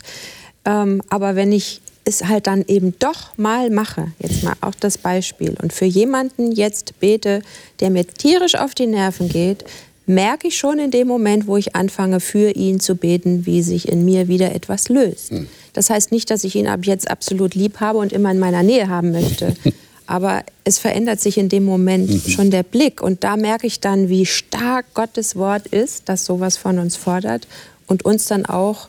[0.66, 4.98] Ähm, aber wenn ich es halt dann eben doch mal mache, jetzt mal auch das
[4.98, 7.42] Beispiel, und für jemanden jetzt bete,
[7.82, 9.66] der mir tierisch auf die Nerven geht,
[10.08, 13.88] merke ich schon in dem Moment, wo ich anfange, für ihn zu beten, wie sich
[13.88, 15.32] in mir wieder etwas löst.
[15.74, 18.63] Das heißt nicht, dass ich ihn ab jetzt absolut lieb habe und immer in meiner
[18.63, 19.54] Nähe haben möchte.
[20.08, 23.02] Aber es verändert sich in dem Moment schon der Blick.
[23.02, 27.46] Und da merke ich dann, wie stark Gottes Wort ist, das sowas von uns fordert
[27.88, 28.88] und uns dann auch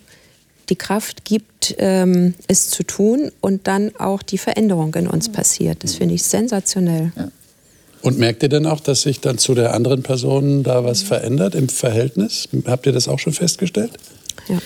[0.69, 5.83] die Kraft gibt, ähm, es zu tun und dann auch die Veränderung in uns passiert.
[5.83, 7.13] Das finde ich sensationell.
[8.03, 11.55] Und merkt ihr denn auch, dass sich dann zu der anderen Person da was verändert
[11.55, 12.49] im Verhältnis?
[12.67, 13.93] Habt ihr das auch schon festgestellt?
[14.49, 14.59] Ja.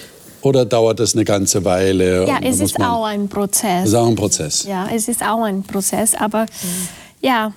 [0.43, 2.27] Oder dauert das eine ganze Weile?
[2.27, 3.85] ja es ist auch ein Prozess.
[3.85, 4.65] Das ist auch ein Prozess.
[4.65, 6.47] Ja, es ist auch ein Prozess, aber
[7.21, 7.53] ja,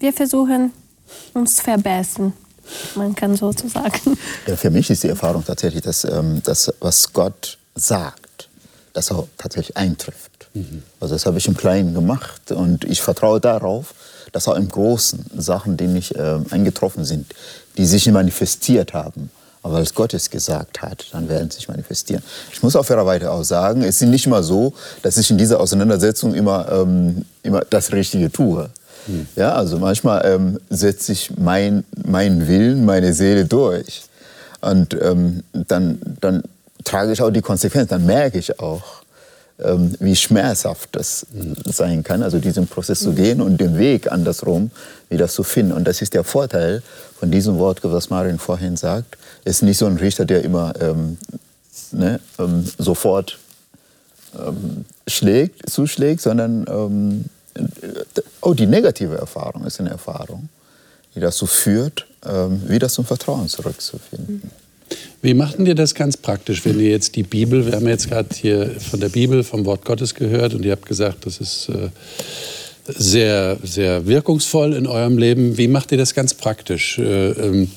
[0.00, 0.72] wir versuchen
[1.34, 2.32] uns zu verbessern.
[2.94, 4.16] Man kann so zu sagen.
[4.46, 8.48] Ja, für mich ist die Erfahrung tatsächlich, dass ähm, das, was Gott sagt,
[8.92, 10.48] das auch tatsächlich eintrifft.
[11.00, 13.94] Also das habe ich im Kleinen gemacht und ich vertraue darauf,
[14.34, 17.32] dass auch im Großen Sachen, die nicht ähm, eingetroffen sind,
[17.78, 19.30] die sich manifestiert haben.
[19.62, 22.22] Aber als Gott es gesagt hat, dann werden sie sich manifestieren.
[22.52, 25.60] Ich muss auf fairerweise auch sagen, es ist nicht immer so, dass ich in dieser
[25.60, 28.68] Auseinandersetzung immer, ähm, immer das Richtige tue.
[29.06, 29.26] Hm.
[29.36, 34.02] Ja, also manchmal ähm, setze ich mein, mein Willen, meine Seele durch.
[34.60, 36.42] Und ähm, dann, dann
[36.82, 39.03] trage ich auch die Konsequenzen, dann merke ich auch,
[39.62, 41.26] ähm, wie schmerzhaft das
[41.66, 44.70] sein kann, also diesen Prozess zu gehen und den Weg andersrum
[45.08, 45.72] wieder zu finden.
[45.72, 46.82] Und das ist der Vorteil
[47.18, 49.16] von diesem Wort, was Marin vorhin sagt.
[49.44, 51.18] Es ist nicht so ein Richter, der immer ähm,
[51.92, 53.38] ne, ähm, sofort
[54.36, 57.24] ähm, schlägt, zuschlägt, sondern ähm,
[58.40, 60.48] oh, die negative Erfahrung ist eine Erfahrung,
[61.14, 64.50] die dazu führt, ähm, wieder zum Vertrauen zurückzufinden.
[65.22, 68.28] Wie machten ihr das ganz praktisch, wenn ihr jetzt die Bibel, wir haben jetzt gerade
[68.34, 71.88] hier von der Bibel, vom Wort Gottes gehört und ihr habt gesagt, das ist äh,
[72.86, 75.56] sehr, sehr wirkungsvoll in eurem Leben.
[75.56, 76.98] Wie macht ihr das ganz praktisch?
[76.98, 77.70] Äh, ähm,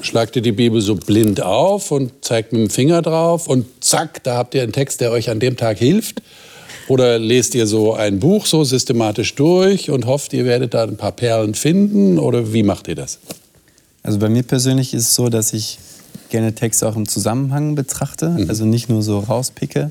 [0.00, 4.24] schlagt ihr die Bibel so blind auf und zeigt mit dem Finger drauf und zack,
[4.24, 6.22] da habt ihr einen Text, der euch an dem Tag hilft?
[6.88, 10.96] Oder lest ihr so ein Buch so systematisch durch und hofft, ihr werdet da ein
[10.96, 12.18] paar Perlen finden?
[12.18, 13.20] Oder wie macht ihr das?
[14.02, 15.78] Also bei mir persönlich ist es so, dass ich
[16.30, 18.48] gerne Texte auch im Zusammenhang betrachte, mhm.
[18.48, 19.90] also nicht nur so rauspicke.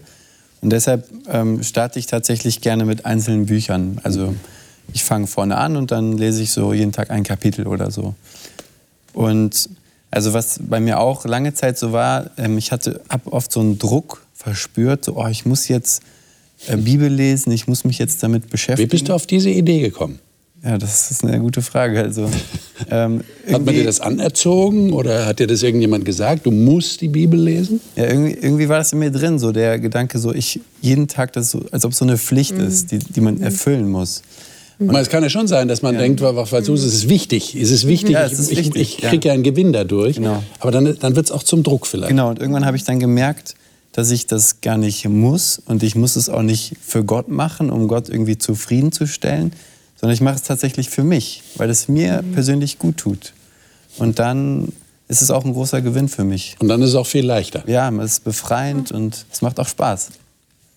[0.62, 4.00] Und deshalb ähm, starte ich tatsächlich gerne mit einzelnen Büchern.
[4.04, 4.36] Also
[4.94, 8.14] ich fange vorne an und dann lese ich so jeden Tag ein Kapitel oder so.
[9.14, 9.70] Und
[10.12, 13.62] also was bei mir auch lange Zeit so war, ähm, ich hatte hab oft so
[13.62, 16.04] einen Druck verspürt, so oh, ich muss jetzt
[16.68, 18.90] äh, Bibel lesen, ich muss mich jetzt damit beschäftigen.
[18.90, 20.20] Wie bist du auf diese Idee gekommen?
[20.64, 22.02] Ja, das ist eine gute Frage.
[22.02, 22.30] Also,
[22.90, 23.22] ähm,
[23.52, 26.46] hat man dir das anerzogen oder hat dir das irgendjemand gesagt?
[26.46, 27.82] Du musst die Bibel lesen?
[27.96, 31.34] Ja, irgendwie, irgendwie war das in mir drin, so der Gedanke, so ich jeden Tag
[31.34, 32.68] das so, als ob es so eine Pflicht mhm.
[32.68, 34.22] ist, die, die man erfüllen muss.
[34.78, 34.94] Mhm.
[34.96, 36.02] Es kann ja schon sein, dass man ja.
[36.02, 39.10] denkt, so, es ist wichtig, es ist wichtig, ja, es ist ich, wichtig, ich, ich
[39.10, 39.34] kriege ja.
[39.34, 40.18] einen Gewinn dadurch.
[40.18, 40.44] Genau.
[40.60, 42.10] Aber dann, dann wird es auch zum Druck vielleicht.
[42.10, 43.56] Genau, und irgendwann habe ich dann gemerkt,
[43.94, 47.70] dass ich das gar nicht muss und ich muss es auch nicht für Gott machen,
[47.70, 49.54] um Gott irgendwie zufriedenzustellen,
[50.02, 52.34] sondern ich mache es tatsächlich für mich, weil es mir mhm.
[52.34, 53.34] persönlich gut tut.
[53.98, 54.74] Und dann
[55.08, 56.56] ist es auch ein großer Gewinn für mich.
[56.60, 57.64] Und dann ist es auch viel leichter.
[57.68, 60.10] Ja, es ist befreiend und es macht auch Spaß.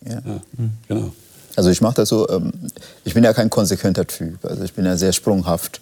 [0.05, 0.41] Ja, ja
[0.89, 1.13] genau.
[1.57, 2.53] Also ich mache das so, ähm,
[3.05, 5.81] ich bin ja kein konsequenter Typ, also ich bin ja sehr sprunghaft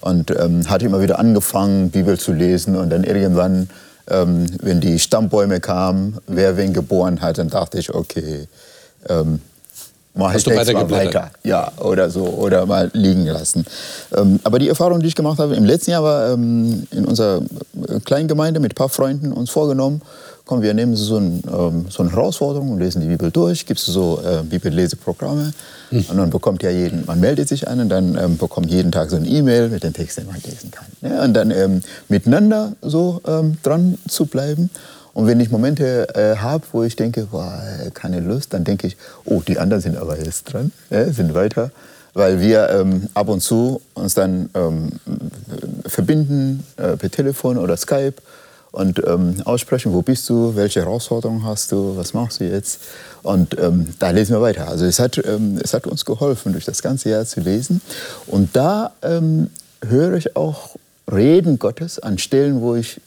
[0.00, 3.70] und ähm, hatte immer wieder angefangen, Bibel zu lesen und dann irgendwann,
[4.10, 8.48] ähm, wenn die Stammbäume kamen, wer wen geboren hat, dann dachte ich, okay,
[9.08, 9.40] ähm,
[10.14, 13.64] Mal Hast du weiter, weiter, ja, oder so, oder mal liegen lassen.
[14.14, 17.40] Ähm, aber die Erfahrung, die ich gemacht habe, im letzten Jahr war ähm, in unserer
[18.04, 20.02] kleinen Gemeinde mit ein paar Freunden uns vorgenommen,
[20.44, 23.80] komm, wir nehmen so, ein, ähm, so eine Herausforderung und lesen die Bibel durch, gibt
[23.80, 25.54] es so äh, Bibelleseprogramme
[25.90, 26.04] mhm.
[26.10, 29.08] und dann bekommt ja jeden, man meldet sich an und dann ähm, bekommt jeden Tag
[29.08, 30.86] so ein E-Mail mit den Texten, den man lesen kann.
[31.00, 34.68] Ja, und dann ähm, miteinander so ähm, dran zu bleiben
[35.14, 37.62] und wenn ich Momente äh, habe, wo ich denke, boah,
[37.94, 41.70] keine Lust, dann denke ich, oh, die anderen sind aber jetzt dran, äh, sind weiter.
[42.14, 44.90] Weil wir ähm, ab und zu uns dann ähm,
[45.86, 48.14] verbinden äh, per Telefon oder Skype
[48.70, 52.80] und ähm, aussprechen, wo bist du, welche Herausforderungen hast du, was machst du jetzt.
[53.22, 54.68] Und ähm, da lesen wir weiter.
[54.68, 57.80] Also es hat, ähm, es hat uns geholfen, durch das ganze Jahr zu lesen.
[58.26, 59.50] Und da ähm,
[59.86, 60.76] höre ich auch
[61.10, 63.00] Reden Gottes an Stellen, wo ich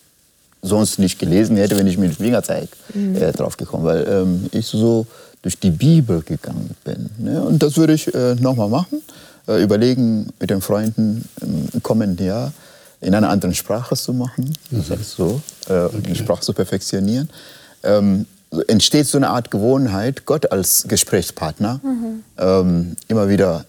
[0.66, 3.16] sonst nicht gelesen hätte, wenn ich mit dem Fingerzeig mhm.
[3.16, 5.06] äh, drauf gekommen weil ähm, ich so
[5.42, 7.10] durch die Bibel gegangen bin.
[7.20, 7.42] Ne?
[7.42, 9.02] Und das würde ich äh, nochmal machen,
[9.48, 12.52] äh, überlegen mit den Freunden im kommenden Jahr
[13.02, 14.78] in einer anderen Sprache zu machen, mhm.
[14.78, 16.02] das heißt so, äh, okay.
[16.10, 17.30] die Sprache zu perfektionieren.
[17.84, 18.26] Ähm,
[18.68, 22.24] entsteht so eine Art Gewohnheit, Gott als Gesprächspartner mhm.
[22.38, 23.66] ähm, immer wieder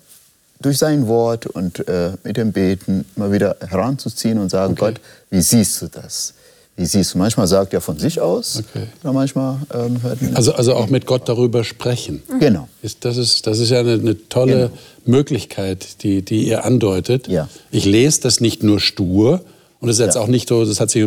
[0.61, 4.93] durch sein Wort und äh, mit dem Beten immer wieder heranzuziehen und sagen, okay.
[4.93, 6.35] Gott, wie siehst du das?
[6.77, 7.19] Wie siehst du?
[7.19, 8.87] Manchmal sagt er von sich aus, okay.
[9.03, 12.23] oder manchmal ähm, hört also, also auch mit Gott darüber sprechen.
[12.39, 12.69] Genau.
[12.83, 14.71] Ist, das, ist, das ist ja eine, eine tolle genau.
[15.07, 17.29] Möglichkeit, die, die ihr andeutet.
[17.29, 17.49] Ja.
[17.71, 19.43] Ich lese das nicht nur stur,
[19.81, 20.23] und das ist jetzt ja.
[20.23, 21.07] auch nicht so, das hat sich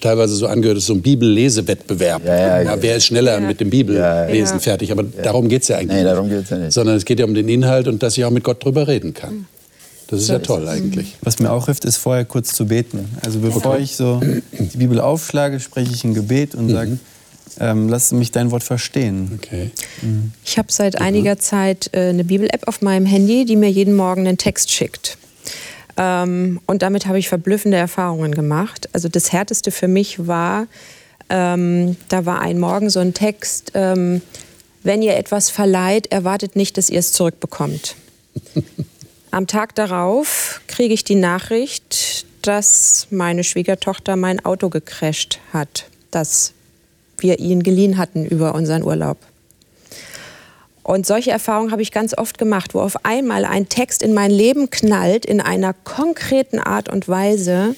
[0.00, 2.24] teilweise so angehört, das ist so ein Bibellesewettbewerb.
[2.24, 4.92] Ja, ja, ja, Wer ist schneller mit dem Bibellesen fertig?
[4.92, 6.72] Aber darum geht es ja eigentlich nee, darum geht's ja nicht.
[6.72, 9.14] Sondern es geht ja um den Inhalt und dass ich auch mit Gott drüber reden
[9.14, 9.46] kann.
[10.08, 11.16] Das ist so ja toll eigentlich.
[11.20, 13.08] Was mir auch hilft, ist vorher kurz zu beten.
[13.22, 13.82] Also bevor okay.
[13.82, 17.00] ich so die Bibel aufschlage, spreche ich ein Gebet und sage, mhm.
[17.60, 19.38] ähm, lass mich dein Wort verstehen.
[19.38, 19.70] Okay.
[20.00, 20.32] Mhm.
[20.44, 21.04] Ich habe seit mhm.
[21.04, 25.18] einiger Zeit äh, eine Bibel-App auf meinem Handy, die mir jeden Morgen einen Text schickt.
[25.98, 28.88] Ähm, und damit habe ich verblüffende Erfahrungen gemacht.
[28.94, 30.68] Also das Härteste für mich war,
[31.28, 34.22] ähm, da war ein Morgen so ein Text, ähm,
[34.84, 37.94] wenn ihr etwas verleiht, erwartet nicht, dass ihr es zurückbekommt.
[39.30, 46.54] Am Tag darauf kriege ich die Nachricht, dass meine Schwiegertochter mein Auto gecrasht hat, das
[47.18, 49.18] wir ihn geliehen hatten über unseren Urlaub.
[50.82, 54.30] Und solche Erfahrungen habe ich ganz oft gemacht, wo auf einmal ein Text in mein
[54.30, 57.74] Leben knallt in einer konkreten Art und Weise.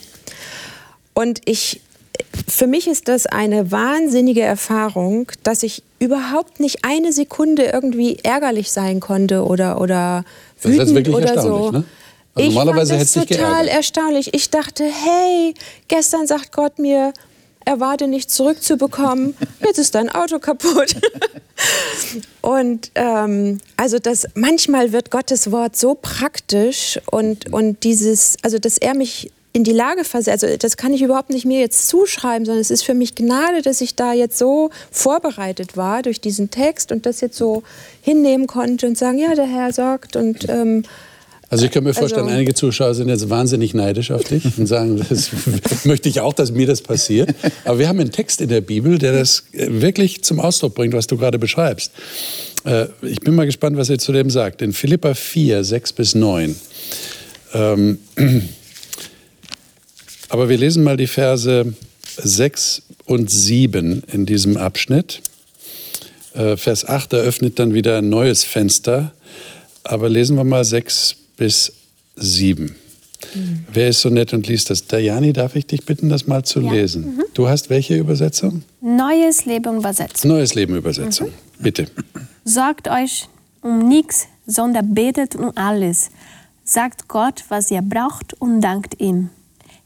[1.15, 1.81] Und ich,
[2.47, 8.71] für mich ist das eine wahnsinnige Erfahrung, dass ich überhaupt nicht eine Sekunde irgendwie ärgerlich
[8.71, 10.25] sein konnte oder, oder
[10.62, 11.70] Das ist wirklich oder so.
[11.70, 11.85] ne?
[12.35, 13.77] Also ich normalerweise fand hätte es das dich total geärgert.
[13.77, 14.35] erstaunlich.
[14.35, 15.55] Ich dachte, hey,
[15.88, 17.12] gestern sagt Gott mir,
[17.64, 19.37] erwarte nicht zurückzubekommen.
[19.64, 20.96] Jetzt ist dein Auto kaputt.
[22.40, 28.79] und ähm, also das manchmal wird Gottes Wort so praktisch und und dieses, also dass
[28.79, 32.45] er mich in die Lage versetzt, also das kann ich überhaupt nicht mir jetzt zuschreiben,
[32.47, 36.51] sondern es ist für mich Gnade, dass ich da jetzt so vorbereitet war durch diesen
[36.51, 37.63] Text und das jetzt so
[38.01, 40.85] hinnehmen konnte und sagen, ja, der Herr sorgt und ähm,
[41.49, 44.69] Also ich kann mir vorstellen, Also- einige Zuschauer sind jetzt wahnsinnig neidisch auf dich und
[44.69, 45.31] sagen, das
[45.85, 47.31] möchte ich auch, dass mir das passiert.
[47.65, 50.95] Aber wir haben einen Text in der Bibel, der das äh, wirklich zum Ausdruck bringt,
[50.95, 51.91] was du gerade beschreibst.
[52.65, 54.63] Äh, Ich bin mal gespannt, was ihr zu dem sagt.
[54.63, 56.55] In Philippa 4, 6 bis 9.
[57.53, 57.99] Ähm,
[60.31, 61.75] Aber wir lesen mal die Verse
[62.16, 65.21] 6 und 7 in diesem Abschnitt.
[66.35, 69.12] Äh, Vers 8 eröffnet dann wieder ein neues Fenster.
[69.83, 71.73] Aber lesen wir mal 6 bis
[72.16, 72.77] 7.
[73.73, 74.87] Wer ist so nett und liest das?
[74.87, 77.21] Dajani, darf ich dich bitten, das mal zu lesen?
[77.35, 78.62] Du hast welche Übersetzung?
[78.81, 80.25] Neues Leben übersetzt.
[80.25, 81.31] Neues Leben Übersetzung.
[81.59, 81.87] Bitte.
[82.45, 83.29] Sorgt euch
[83.62, 86.11] um nichts, sondern betet um alles.
[86.64, 89.31] Sagt Gott, was ihr braucht und dankt ihm.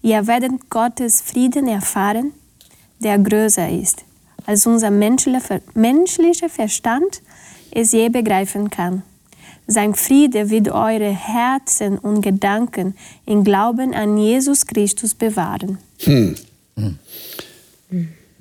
[0.05, 2.35] Ihr werdet Gottes Frieden erfahren,
[3.03, 4.05] der größer ist,
[4.45, 7.23] als unser menschlicher Verstand
[7.71, 9.03] es je begreifen kann.
[9.67, 15.79] Sein Friede wird eure Herzen und Gedanken im Glauben an Jesus Christus bewahren.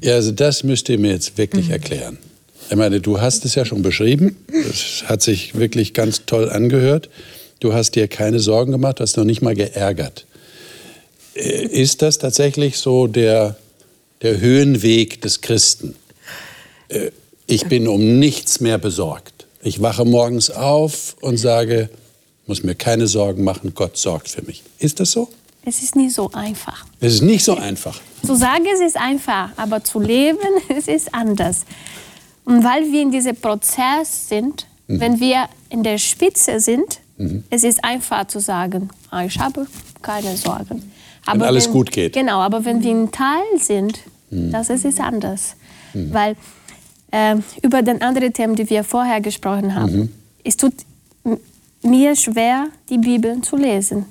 [0.01, 2.17] Ja, also das müsst ihr mir jetzt wirklich erklären.
[2.69, 4.35] Ich meine, du hast es ja schon beschrieben.
[4.51, 7.09] Es hat sich wirklich ganz toll angehört.
[7.61, 10.25] Du hast dir keine Sorgen gemacht, hast noch nicht mal geärgert.
[11.35, 13.57] Äh, Ist das tatsächlich so der,
[14.21, 15.95] der Höhenweg des Christen?
[16.89, 17.11] Äh,
[17.45, 19.45] Ich bin um nichts mehr besorgt.
[19.61, 21.89] Ich wache morgens auf und sage,
[22.47, 24.63] muss mir keine Sorgen machen, Gott sorgt für mich.
[24.79, 25.29] Ist das so?
[25.65, 26.85] Es ist nicht so einfach.
[26.99, 27.99] Es ist nicht so einfach.
[28.25, 30.39] Zu sagen, es ist einfach, aber zu leben,
[30.77, 31.61] es ist anders.
[32.45, 34.99] Und weil wir in diesem Prozess sind, Mhm.
[34.99, 36.99] wenn wir in der Spitze sind,
[37.49, 39.65] es ist einfach zu sagen, ah, ich habe
[40.01, 40.91] keine Sorgen.
[41.25, 42.13] Aber alles gut geht.
[42.13, 45.55] Genau, aber wenn wir im Tal sind, das ist es anders.
[45.93, 46.35] Weil
[47.11, 50.11] äh, über den anderen Themen, die wir vorher gesprochen haben,
[50.43, 50.73] es tut
[51.83, 54.05] mir schwer, die Bibel zu lesen.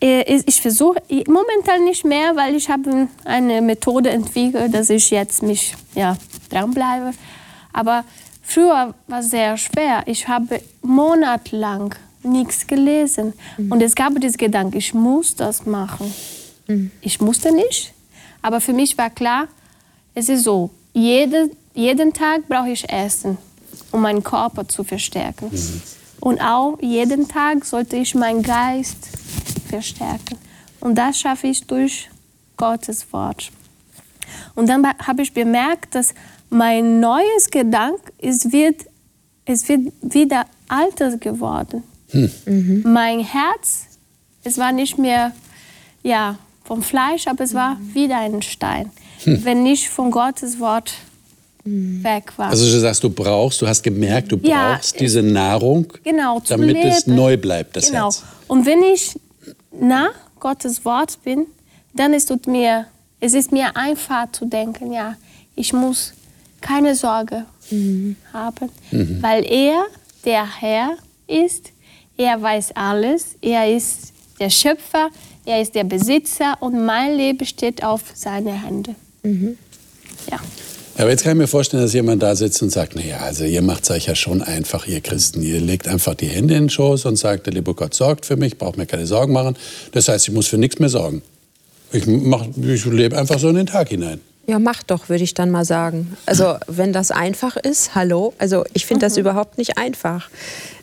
[0.00, 5.10] Äh, Ich ich versuche momentan nicht mehr, weil ich habe eine Methode entwickelt, dass ich
[5.10, 6.16] jetzt mich ja,
[6.50, 7.12] dranbleibe.
[7.72, 8.04] Aber
[8.42, 10.02] früher war es sehr schwer.
[10.06, 13.32] Ich habe monatelang nichts gelesen.
[13.70, 16.12] Und es gab diesen Gedanken, ich muss das machen.
[17.00, 17.92] Ich musste nicht.
[18.40, 19.48] Aber für mich war klar,
[20.14, 23.38] es ist so, jede, jeden Tag brauche ich Essen,
[23.92, 25.50] um meinen Körper zu verstärken.
[26.20, 28.96] Und auch jeden Tag sollte ich meinen Geist
[29.68, 30.38] verstärken.
[30.80, 32.08] Und das schaffe ich durch
[32.56, 33.50] Gottes Wort.
[34.54, 36.14] Und dann be- habe ich bemerkt, dass
[36.50, 38.86] mein neues Gedanke es wird,
[39.44, 41.82] es wird wieder alter geworden.
[42.84, 43.86] Mein Herz,
[44.44, 45.32] es war nicht mehr
[46.02, 48.90] ja, vom Fleisch, aber es war wieder ein Stein,
[49.24, 50.92] wenn nicht von Gottes Wort
[51.64, 52.48] weg war.
[52.50, 56.76] Also du sagst, du brauchst, du hast gemerkt, du Ja, brauchst diese Nahrung, genau, damit
[56.76, 57.16] es leben.
[57.16, 58.04] neu bleibt, das genau.
[58.04, 58.24] Herz.
[58.48, 59.18] Und wenn ich
[59.70, 61.46] nach Gottes Wort bin,
[61.94, 62.86] dann ist es mir,
[63.20, 65.14] es ist mir einfach zu denken, ja,
[65.54, 66.14] ich muss
[66.60, 67.44] keine Sorge
[68.32, 68.68] haben,
[69.20, 69.84] weil er
[70.24, 70.96] der Herr
[71.28, 71.71] ist,
[72.22, 75.08] er weiß alles, er ist der Schöpfer,
[75.44, 78.94] er ist der Besitzer und mein Leben steht auf seine Hände.
[80.30, 80.38] Ja.
[80.98, 83.62] Aber jetzt kann ich mir vorstellen, dass jemand da sitzt und sagt, naja, also ihr
[83.62, 85.42] macht es euch ja schon einfach, ihr Christen.
[85.42, 88.36] Ihr legt einfach die Hände in den Schoß und sagt, der liebe Gott sorgt für
[88.36, 89.56] mich, braucht mir keine Sorgen machen.
[89.92, 91.22] Das heißt, ich muss für nichts mehr sorgen.
[91.92, 94.20] Ich, mach- ich lebe einfach so in den Tag hinein.
[94.46, 96.16] Ja, mach doch, würde ich dann mal sagen.
[96.26, 98.34] Also, wenn das einfach ist, hallo.
[98.38, 100.28] Also, ich finde das überhaupt nicht einfach.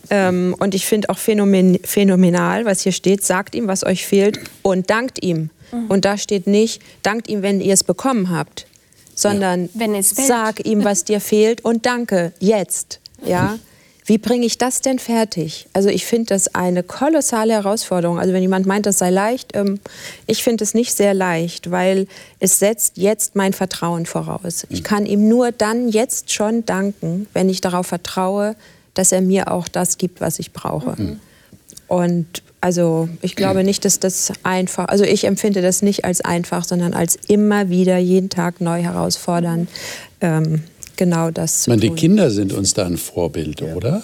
[0.09, 4.39] Ähm, und ich finde auch phänomen phänomenal, was hier steht, sagt ihm, was euch fehlt
[4.61, 5.49] und dankt ihm.
[5.87, 8.65] Und da steht nicht, dankt ihm, wenn ihr es bekommen habt,
[9.13, 10.27] sondern Wenn es fehlt.
[10.27, 12.99] sag ihm, was dir fehlt und danke, jetzt.
[13.23, 13.59] Ja?
[14.09, 15.67] wie bringe ich das denn fertig?
[15.71, 18.17] Also ich finde das eine kolossale Herausforderung.
[18.17, 19.79] Also wenn jemand meint, das sei leicht, ähm,
[20.25, 22.07] ich finde es nicht sehr leicht, weil
[22.39, 24.65] es setzt jetzt mein Vertrauen voraus.
[24.69, 28.55] Ich kann ihm nur dann jetzt schon danken, wenn ich darauf vertraue,
[28.95, 30.99] dass er mir auch das gibt, was ich brauche.
[30.99, 31.19] Mhm.
[31.87, 36.63] Und also ich glaube nicht, dass das einfach, also ich empfinde das nicht als einfach,
[36.63, 39.67] sondern als immer wieder jeden Tag neu herausfordern.
[40.19, 40.63] Ähm,
[40.99, 41.95] genau das zu ich meine, tun.
[41.95, 43.73] Die Kinder sind uns da ein Vorbild, ja.
[43.73, 44.03] oder?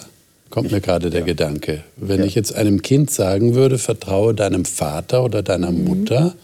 [0.50, 1.26] Kommt mir gerade der ja.
[1.26, 1.84] Gedanke.
[1.96, 2.26] Wenn ja.
[2.26, 5.84] ich jetzt einem Kind sagen würde, vertraue deinem Vater oder deiner mhm.
[5.84, 6.34] Mutter,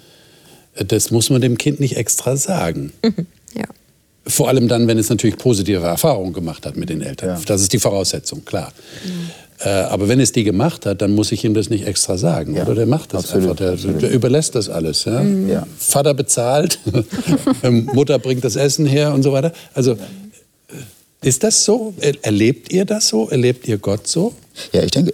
[0.75, 2.93] das muss man dem Kind nicht extra sagen.
[3.03, 3.27] Mhm.
[3.55, 3.67] Ja.
[4.27, 7.39] Vor allem dann, wenn es natürlich positive Erfahrungen gemacht hat mit den Eltern.
[7.45, 8.73] Das ist die Voraussetzung, klar.
[9.05, 9.31] Mhm.
[9.65, 12.57] Äh, aber wenn es die gemacht hat, dann muss ich ihm das nicht extra sagen.
[12.57, 12.63] Ja.
[12.63, 13.85] Oder der macht das absolut, einfach.
[13.85, 15.05] Der, der, überlässt das alles.
[15.05, 15.23] Ja?
[15.23, 15.49] Mhm.
[15.51, 15.67] Ja.
[15.79, 16.79] Vater bezahlt,
[17.63, 19.53] Mutter bringt das Essen her und so weiter.
[19.75, 19.97] Also äh,
[21.23, 21.95] ist das so?
[22.23, 23.29] Erlebt ihr das so?
[23.29, 24.35] Erlebt ihr Gott so?
[24.73, 25.13] Ja, ich denke,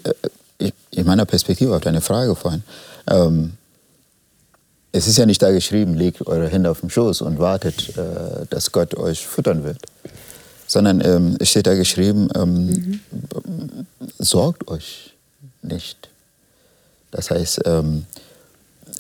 [0.59, 2.63] äh, in meiner Perspektive auf deine Frage vorhin,
[3.09, 3.53] ähm,
[4.91, 8.47] es ist ja nicht da geschrieben, legt eure Hände auf den Schoß und wartet, äh,
[8.51, 9.83] dass Gott euch füttern wird
[10.69, 13.87] sondern ähm, es steht da geschrieben, ähm, mhm.
[14.19, 15.15] sorgt euch
[15.63, 16.11] nicht.
[17.11, 18.05] Das heißt, ähm,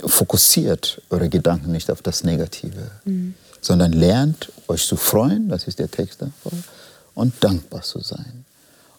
[0.04, 3.34] fokussiert eure Gedanken nicht auf das Negative, mhm.
[3.60, 6.52] sondern lernt euch zu freuen, das ist der Text davor,
[7.18, 8.44] und dankbar zu sein.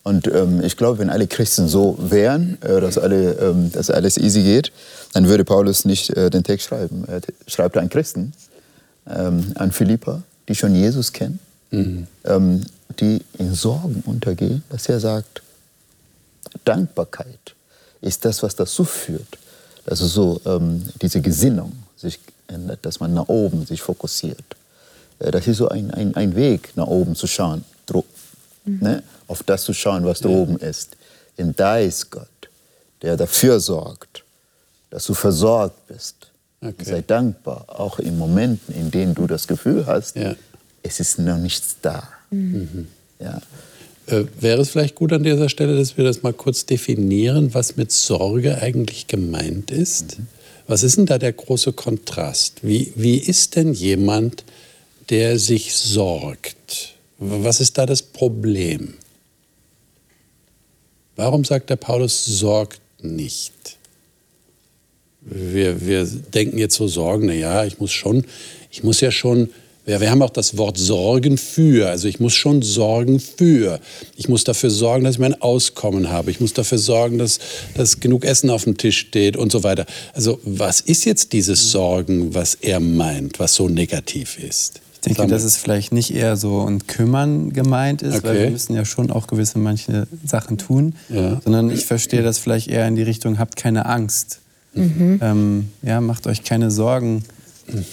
[0.03, 4.17] Und ähm, ich glaube, wenn alle Christen so wären, äh, dass, alle, ähm, dass alles
[4.17, 4.71] easy geht,
[5.13, 7.03] dann würde Paulus nicht äh, den Text schreiben.
[7.07, 8.33] Er schreibt an Christen,
[9.07, 11.39] ähm, an Philippa, die schon Jesus kennen
[11.71, 12.07] mhm.
[12.25, 12.65] ähm,
[12.99, 15.41] die in Sorgen untergehen, dass er sagt,
[16.65, 17.55] Dankbarkeit
[18.01, 19.37] ist das, was dazu führt,
[19.85, 24.43] dass so ähm, diese Gesinnung sich ändert, dass man nach oben sich fokussiert.
[25.19, 27.63] Äh, das ist so ein, ein, ein Weg, nach oben zu schauen,
[28.73, 28.79] mhm.
[28.81, 29.03] ne?
[29.27, 30.27] auf das zu schauen, was ja.
[30.27, 30.95] droben ist.
[31.37, 32.27] Denn da ist Gott,
[33.01, 34.23] der dafür sorgt,
[34.89, 36.15] dass du versorgt bist.
[36.61, 36.83] Okay.
[36.83, 40.35] Sei dankbar, auch in Momenten, in denen du das Gefühl hast, ja
[40.83, 42.07] es ist noch nichts da.
[42.31, 42.87] Mhm.
[43.19, 43.41] Ja.
[44.07, 47.77] Äh, wäre es vielleicht gut an dieser Stelle, dass wir das mal kurz definieren, was
[47.77, 50.19] mit Sorge eigentlich gemeint ist?
[50.19, 50.27] Mhm.
[50.67, 52.59] Was ist denn da der große Kontrast?
[52.61, 54.43] Wie, wie ist denn jemand,
[55.09, 56.93] der sich sorgt?
[57.19, 58.95] Was ist da das Problem?
[61.15, 63.77] Warum sagt der Paulus, sorgt nicht?
[65.21, 68.25] Wir, wir denken jetzt so Sorgen, na ja, ich muss schon,
[68.71, 69.49] ich muss ja schon
[69.89, 71.89] ja, wir haben auch das Wort Sorgen für.
[71.89, 73.79] Also ich muss schon sorgen für.
[74.17, 76.29] Ich muss dafür sorgen, dass ich mein Auskommen habe.
[76.29, 77.39] Ich muss dafür sorgen, dass,
[77.73, 79.87] dass genug Essen auf dem Tisch steht und so weiter.
[80.13, 84.79] Also was ist jetzt dieses Sorgen, was er meint, was so negativ ist?
[85.05, 88.27] Ich denke, dass es vielleicht nicht eher so ein Kümmern gemeint ist, okay.
[88.27, 91.39] weil wir müssen ja schon auch gewisse manche Sachen tun, ja.
[91.41, 94.39] sondern ich verstehe das vielleicht eher in die Richtung, habt keine Angst.
[94.73, 95.19] Mhm.
[95.21, 97.23] Ähm, ja, macht euch keine Sorgen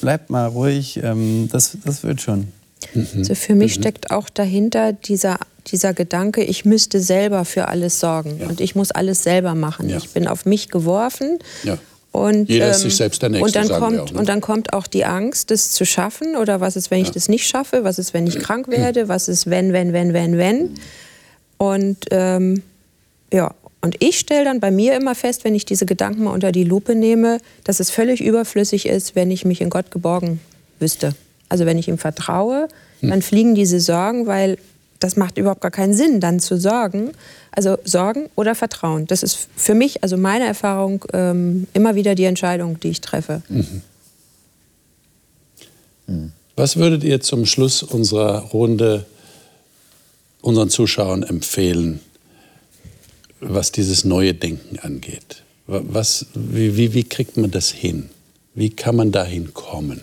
[0.00, 2.48] bleibt mal ruhig, ähm, das, das wird schon.
[2.94, 3.06] Mhm.
[3.16, 3.82] Also für mich mhm.
[3.82, 8.48] steckt auch dahinter dieser, dieser Gedanke, ich müsste selber für alles sorgen ja.
[8.48, 9.88] und ich muss alles selber machen.
[9.88, 9.98] Ja.
[9.98, 11.38] Ich bin auf mich geworfen.
[11.64, 11.78] Ja.
[12.16, 14.18] Und, Jeder ist sich ähm, selbst der Nächste, und dann, kommt, auch, ne?
[14.18, 16.36] und dann kommt auch die Angst, das zu schaffen.
[16.36, 17.84] Oder was ist, wenn ich das nicht schaffe?
[17.84, 19.08] Was ist, wenn ich krank werde?
[19.08, 20.70] Was ist, wenn, wenn, wenn, wenn, wenn?
[21.58, 22.62] Und ähm,
[23.32, 26.52] ja, und ich stelle dann bei mir immer fest, wenn ich diese Gedanken mal unter
[26.52, 30.40] die Lupe nehme, dass es völlig überflüssig ist, wenn ich mich in Gott geborgen
[30.80, 31.14] wüsste.
[31.48, 32.68] Also wenn ich ihm vertraue,
[33.00, 33.10] hm.
[33.10, 34.58] dann fliegen diese Sorgen, weil
[35.00, 37.12] das macht überhaupt gar keinen Sinn, dann zu sorgen.
[37.52, 39.06] Also Sorgen oder Vertrauen.
[39.06, 43.42] Das ist für mich, also meine Erfahrung, ähm, immer wieder die Entscheidung, die ich treffe.
[43.48, 43.82] Mhm.
[46.06, 46.32] Hm.
[46.54, 49.06] Was würdet ihr zum Schluss unserer Runde
[50.46, 52.00] unseren Zuschauern empfehlen,
[53.40, 55.42] was dieses neue Denken angeht.
[55.66, 58.08] Was, wie, wie, kriegt man das hin?
[58.54, 60.02] Wie kann man dahin kommen?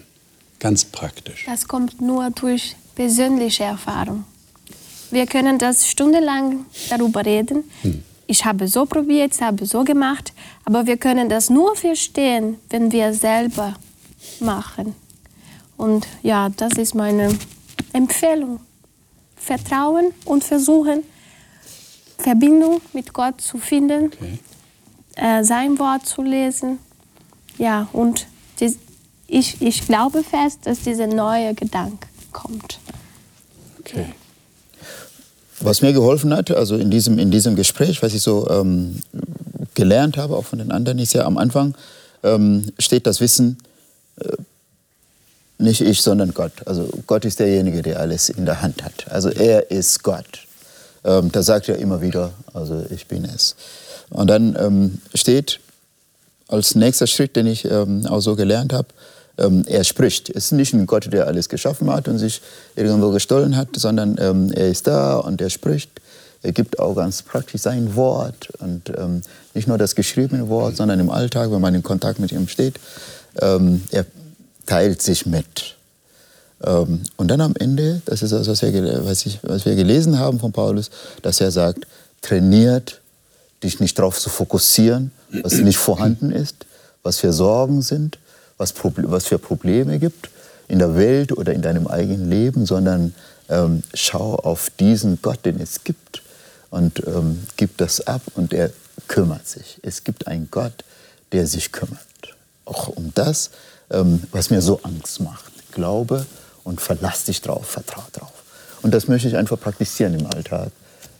[0.59, 1.45] Ganz praktisch.
[1.45, 4.25] Das kommt nur durch persönliche Erfahrung.
[5.13, 7.63] Wir können das stundenlang darüber reden.
[7.83, 8.03] Hm.
[8.25, 10.33] Ich habe so probiert, ich habe so gemacht,
[10.65, 13.75] aber wir können das nur verstehen, wenn wir selber
[14.39, 14.95] machen.
[15.77, 17.37] Und ja, das ist meine
[17.91, 18.59] Empfehlung.
[19.35, 21.03] Vertrauen und versuchen,
[22.17, 24.39] Verbindung mit Gott zu finden, okay.
[25.15, 26.79] äh, sein Wort zu lesen.
[27.59, 28.25] Ja, und
[28.59, 28.79] dies,
[29.27, 32.79] ich, ich glaube fest, dass dieser neue Gedanke kommt.
[33.79, 34.07] Okay.
[35.63, 39.01] Was mir geholfen hat, also in diesem, in diesem Gespräch, was ich so ähm,
[39.75, 41.73] gelernt habe, auch von den anderen, ist ja am Anfang
[42.23, 43.57] ähm, steht das Wissen,
[44.19, 44.35] äh,
[45.57, 46.51] nicht ich, sondern Gott.
[46.65, 49.09] Also Gott ist derjenige, der alles in der Hand hat.
[49.09, 50.47] Also er ist Gott.
[51.05, 53.55] ähm, da sagt er immer wieder, also ich bin es.
[54.09, 55.59] Und dann ähm, steht
[56.47, 58.89] als nächster Schritt, den ich ähm, auch so gelernt habe,
[59.37, 60.29] ähm, er spricht.
[60.29, 62.41] Es ist nicht ein Gott, der alles geschaffen hat und sich
[62.75, 65.89] irgendwo gestohlen hat, sondern ähm, er ist da und er spricht.
[66.43, 69.21] Er gibt auch ganz praktisch sein Wort und ähm,
[69.53, 72.79] nicht nur das geschriebene Wort, sondern im Alltag, wenn man in Kontakt mit ihm steht.
[73.41, 74.05] Ähm, er
[74.65, 75.77] teilt sich mit.
[76.63, 80.19] Ähm, und dann am Ende, das ist das, was wir, was, ich, was wir gelesen
[80.19, 81.87] haben von Paulus, dass er sagt,
[82.21, 83.01] trainiert
[83.63, 85.11] dich nicht darauf zu fokussieren,
[85.41, 86.65] was nicht vorhanden ist,
[87.01, 88.19] was für Sorgen sind,
[88.57, 90.29] was, was für Probleme gibt
[90.67, 93.13] in der Welt oder in deinem eigenen Leben, sondern
[93.49, 96.23] ähm, schau auf diesen Gott, den es gibt
[96.69, 98.71] und ähm, gib das ab und er
[99.07, 99.79] kümmert sich.
[99.83, 100.83] Es gibt einen Gott,
[101.31, 101.99] der sich kümmert.
[102.65, 103.51] Auch um das,
[103.91, 105.51] ähm, was mir so Angst macht.
[105.71, 106.25] Glaube
[106.63, 108.33] und verlass dich drauf, vertrau drauf.
[108.81, 110.71] Und das möchte ich einfach praktizieren im Alltag.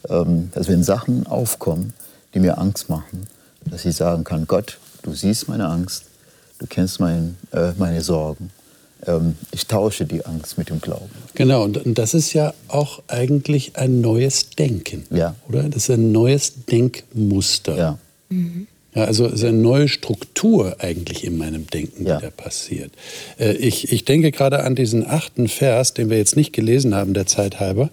[0.09, 1.93] Ähm, dass wenn Sachen aufkommen,
[2.34, 3.27] die mir Angst machen,
[3.65, 6.05] dass ich sagen kann, Gott, du siehst meine Angst,
[6.64, 8.49] du kennst mein, äh, meine Sorgen.
[9.05, 11.09] Ähm, ich tausche die Angst mit dem Glauben.
[11.36, 15.03] Genau, und, und das ist ja auch eigentlich ein neues Denken.
[15.11, 15.36] Ja.
[15.49, 15.64] Oder?
[15.64, 17.76] Das ist ein neues Denkmuster.
[17.78, 17.99] Ja.
[18.30, 18.68] Mhm.
[18.95, 22.18] Ja, also es ist eine neue Struktur eigentlich in meinem Denken, Ja.
[22.20, 22.91] die da passiert.
[23.39, 27.14] Äh, Ich, ich denke gerade an diesen achten Vers, den wir jetzt nicht gelesen haben,
[27.16, 27.89] der Zeit halber,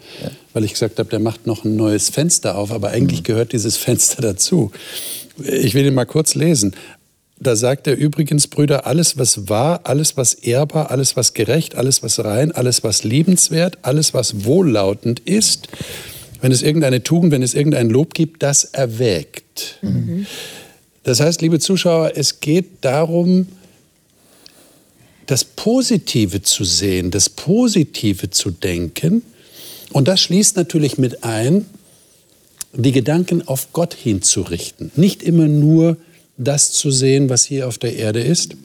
[0.52, 3.78] weil ich gesagt habe, der macht noch ein neues Fenster auf, aber eigentlich gehört dieses
[3.78, 4.70] Fenster dazu.
[5.42, 6.76] Ich will ihn mal kurz lesen.
[7.42, 12.02] Da sagt er übrigens, Brüder, alles, was wahr, alles, was ehrbar, alles, was gerecht, alles,
[12.02, 15.68] was rein, alles, was liebenswert, alles, was wohllautend ist,
[16.42, 19.78] wenn es irgendeine Tugend, wenn es irgendein Lob gibt, das erwägt.
[21.02, 23.48] Das heißt, liebe Zuschauer, es geht darum,
[25.24, 29.22] das Positive zu sehen, das Positive zu denken.
[29.92, 31.64] Und das schließt natürlich mit ein,
[32.74, 34.92] die Gedanken auf Gott hinzurichten.
[34.94, 35.96] Nicht immer nur
[36.40, 38.56] das zu sehen, was hier auf der Erde ist,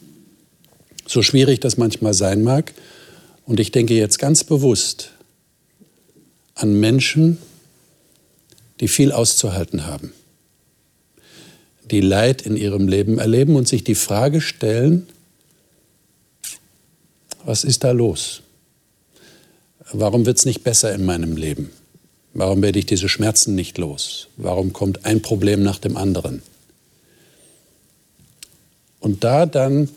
[1.06, 2.72] so schwierig das manchmal sein mag.
[3.44, 5.10] Und ich denke jetzt ganz bewusst
[6.54, 7.38] an Menschen,
[8.80, 10.12] die viel auszuhalten haben,
[11.90, 15.06] die Leid in ihrem Leben erleben und sich die Frage stellen,
[17.44, 18.42] was ist da los?
[19.92, 21.70] Warum wird es nicht besser in meinem Leben?
[22.34, 24.28] Warum werde ich diese Schmerzen nicht los?
[24.36, 26.42] Warum kommt ein Problem nach dem anderen?
[29.00, 29.88] Und da dann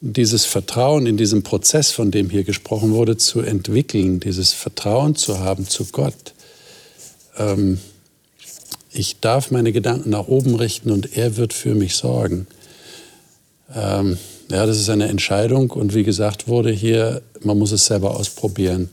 [0.00, 5.40] dieses Vertrauen in diesem Prozess, von dem hier gesprochen wurde, zu entwickeln, dieses Vertrauen zu
[5.40, 6.34] haben zu Gott.
[7.38, 7.78] Ähm,
[8.90, 12.46] ich darf meine Gedanken nach oben richten und er wird für mich sorgen.
[13.74, 14.18] Ähm,
[14.50, 18.90] ja, das ist eine Entscheidung und wie gesagt wurde hier, man muss es selber ausprobieren.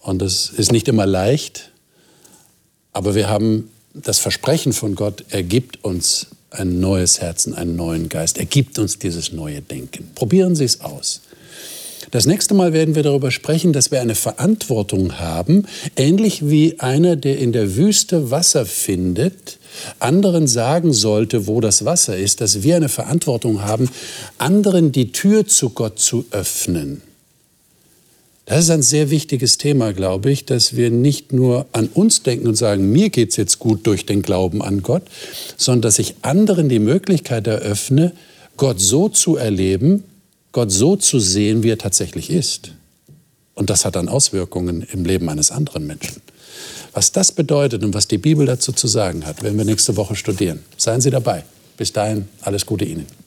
[0.00, 1.70] Und das ist nicht immer leicht,
[2.92, 8.08] aber wir haben das Versprechen von Gott, er gibt uns ein neues Herzen, einen neuen
[8.08, 8.38] Geist.
[8.38, 10.10] Er gibt uns dieses neue Denken.
[10.14, 11.22] Probieren Sie es aus.
[12.10, 17.16] Das nächste Mal werden wir darüber sprechen, dass wir eine Verantwortung haben, ähnlich wie einer,
[17.16, 19.58] der in der Wüste Wasser findet,
[19.98, 23.88] anderen sagen sollte, wo das Wasser ist, dass wir eine Verantwortung haben,
[24.36, 27.00] anderen die Tür zu Gott zu öffnen.
[28.44, 32.48] Das ist ein sehr wichtiges Thema, glaube ich, dass wir nicht nur an uns denken
[32.48, 35.02] und sagen, mir geht es jetzt gut durch den Glauben an Gott,
[35.56, 38.12] sondern dass ich anderen die Möglichkeit eröffne,
[38.56, 40.04] Gott so zu erleben,
[40.50, 42.72] Gott so zu sehen, wie er tatsächlich ist.
[43.54, 46.20] Und das hat dann Auswirkungen im Leben eines anderen Menschen.
[46.92, 50.16] Was das bedeutet und was die Bibel dazu zu sagen hat, werden wir nächste Woche
[50.16, 50.60] studieren.
[50.76, 51.44] Seien Sie dabei.
[51.76, 53.21] Bis dahin, alles Gute Ihnen.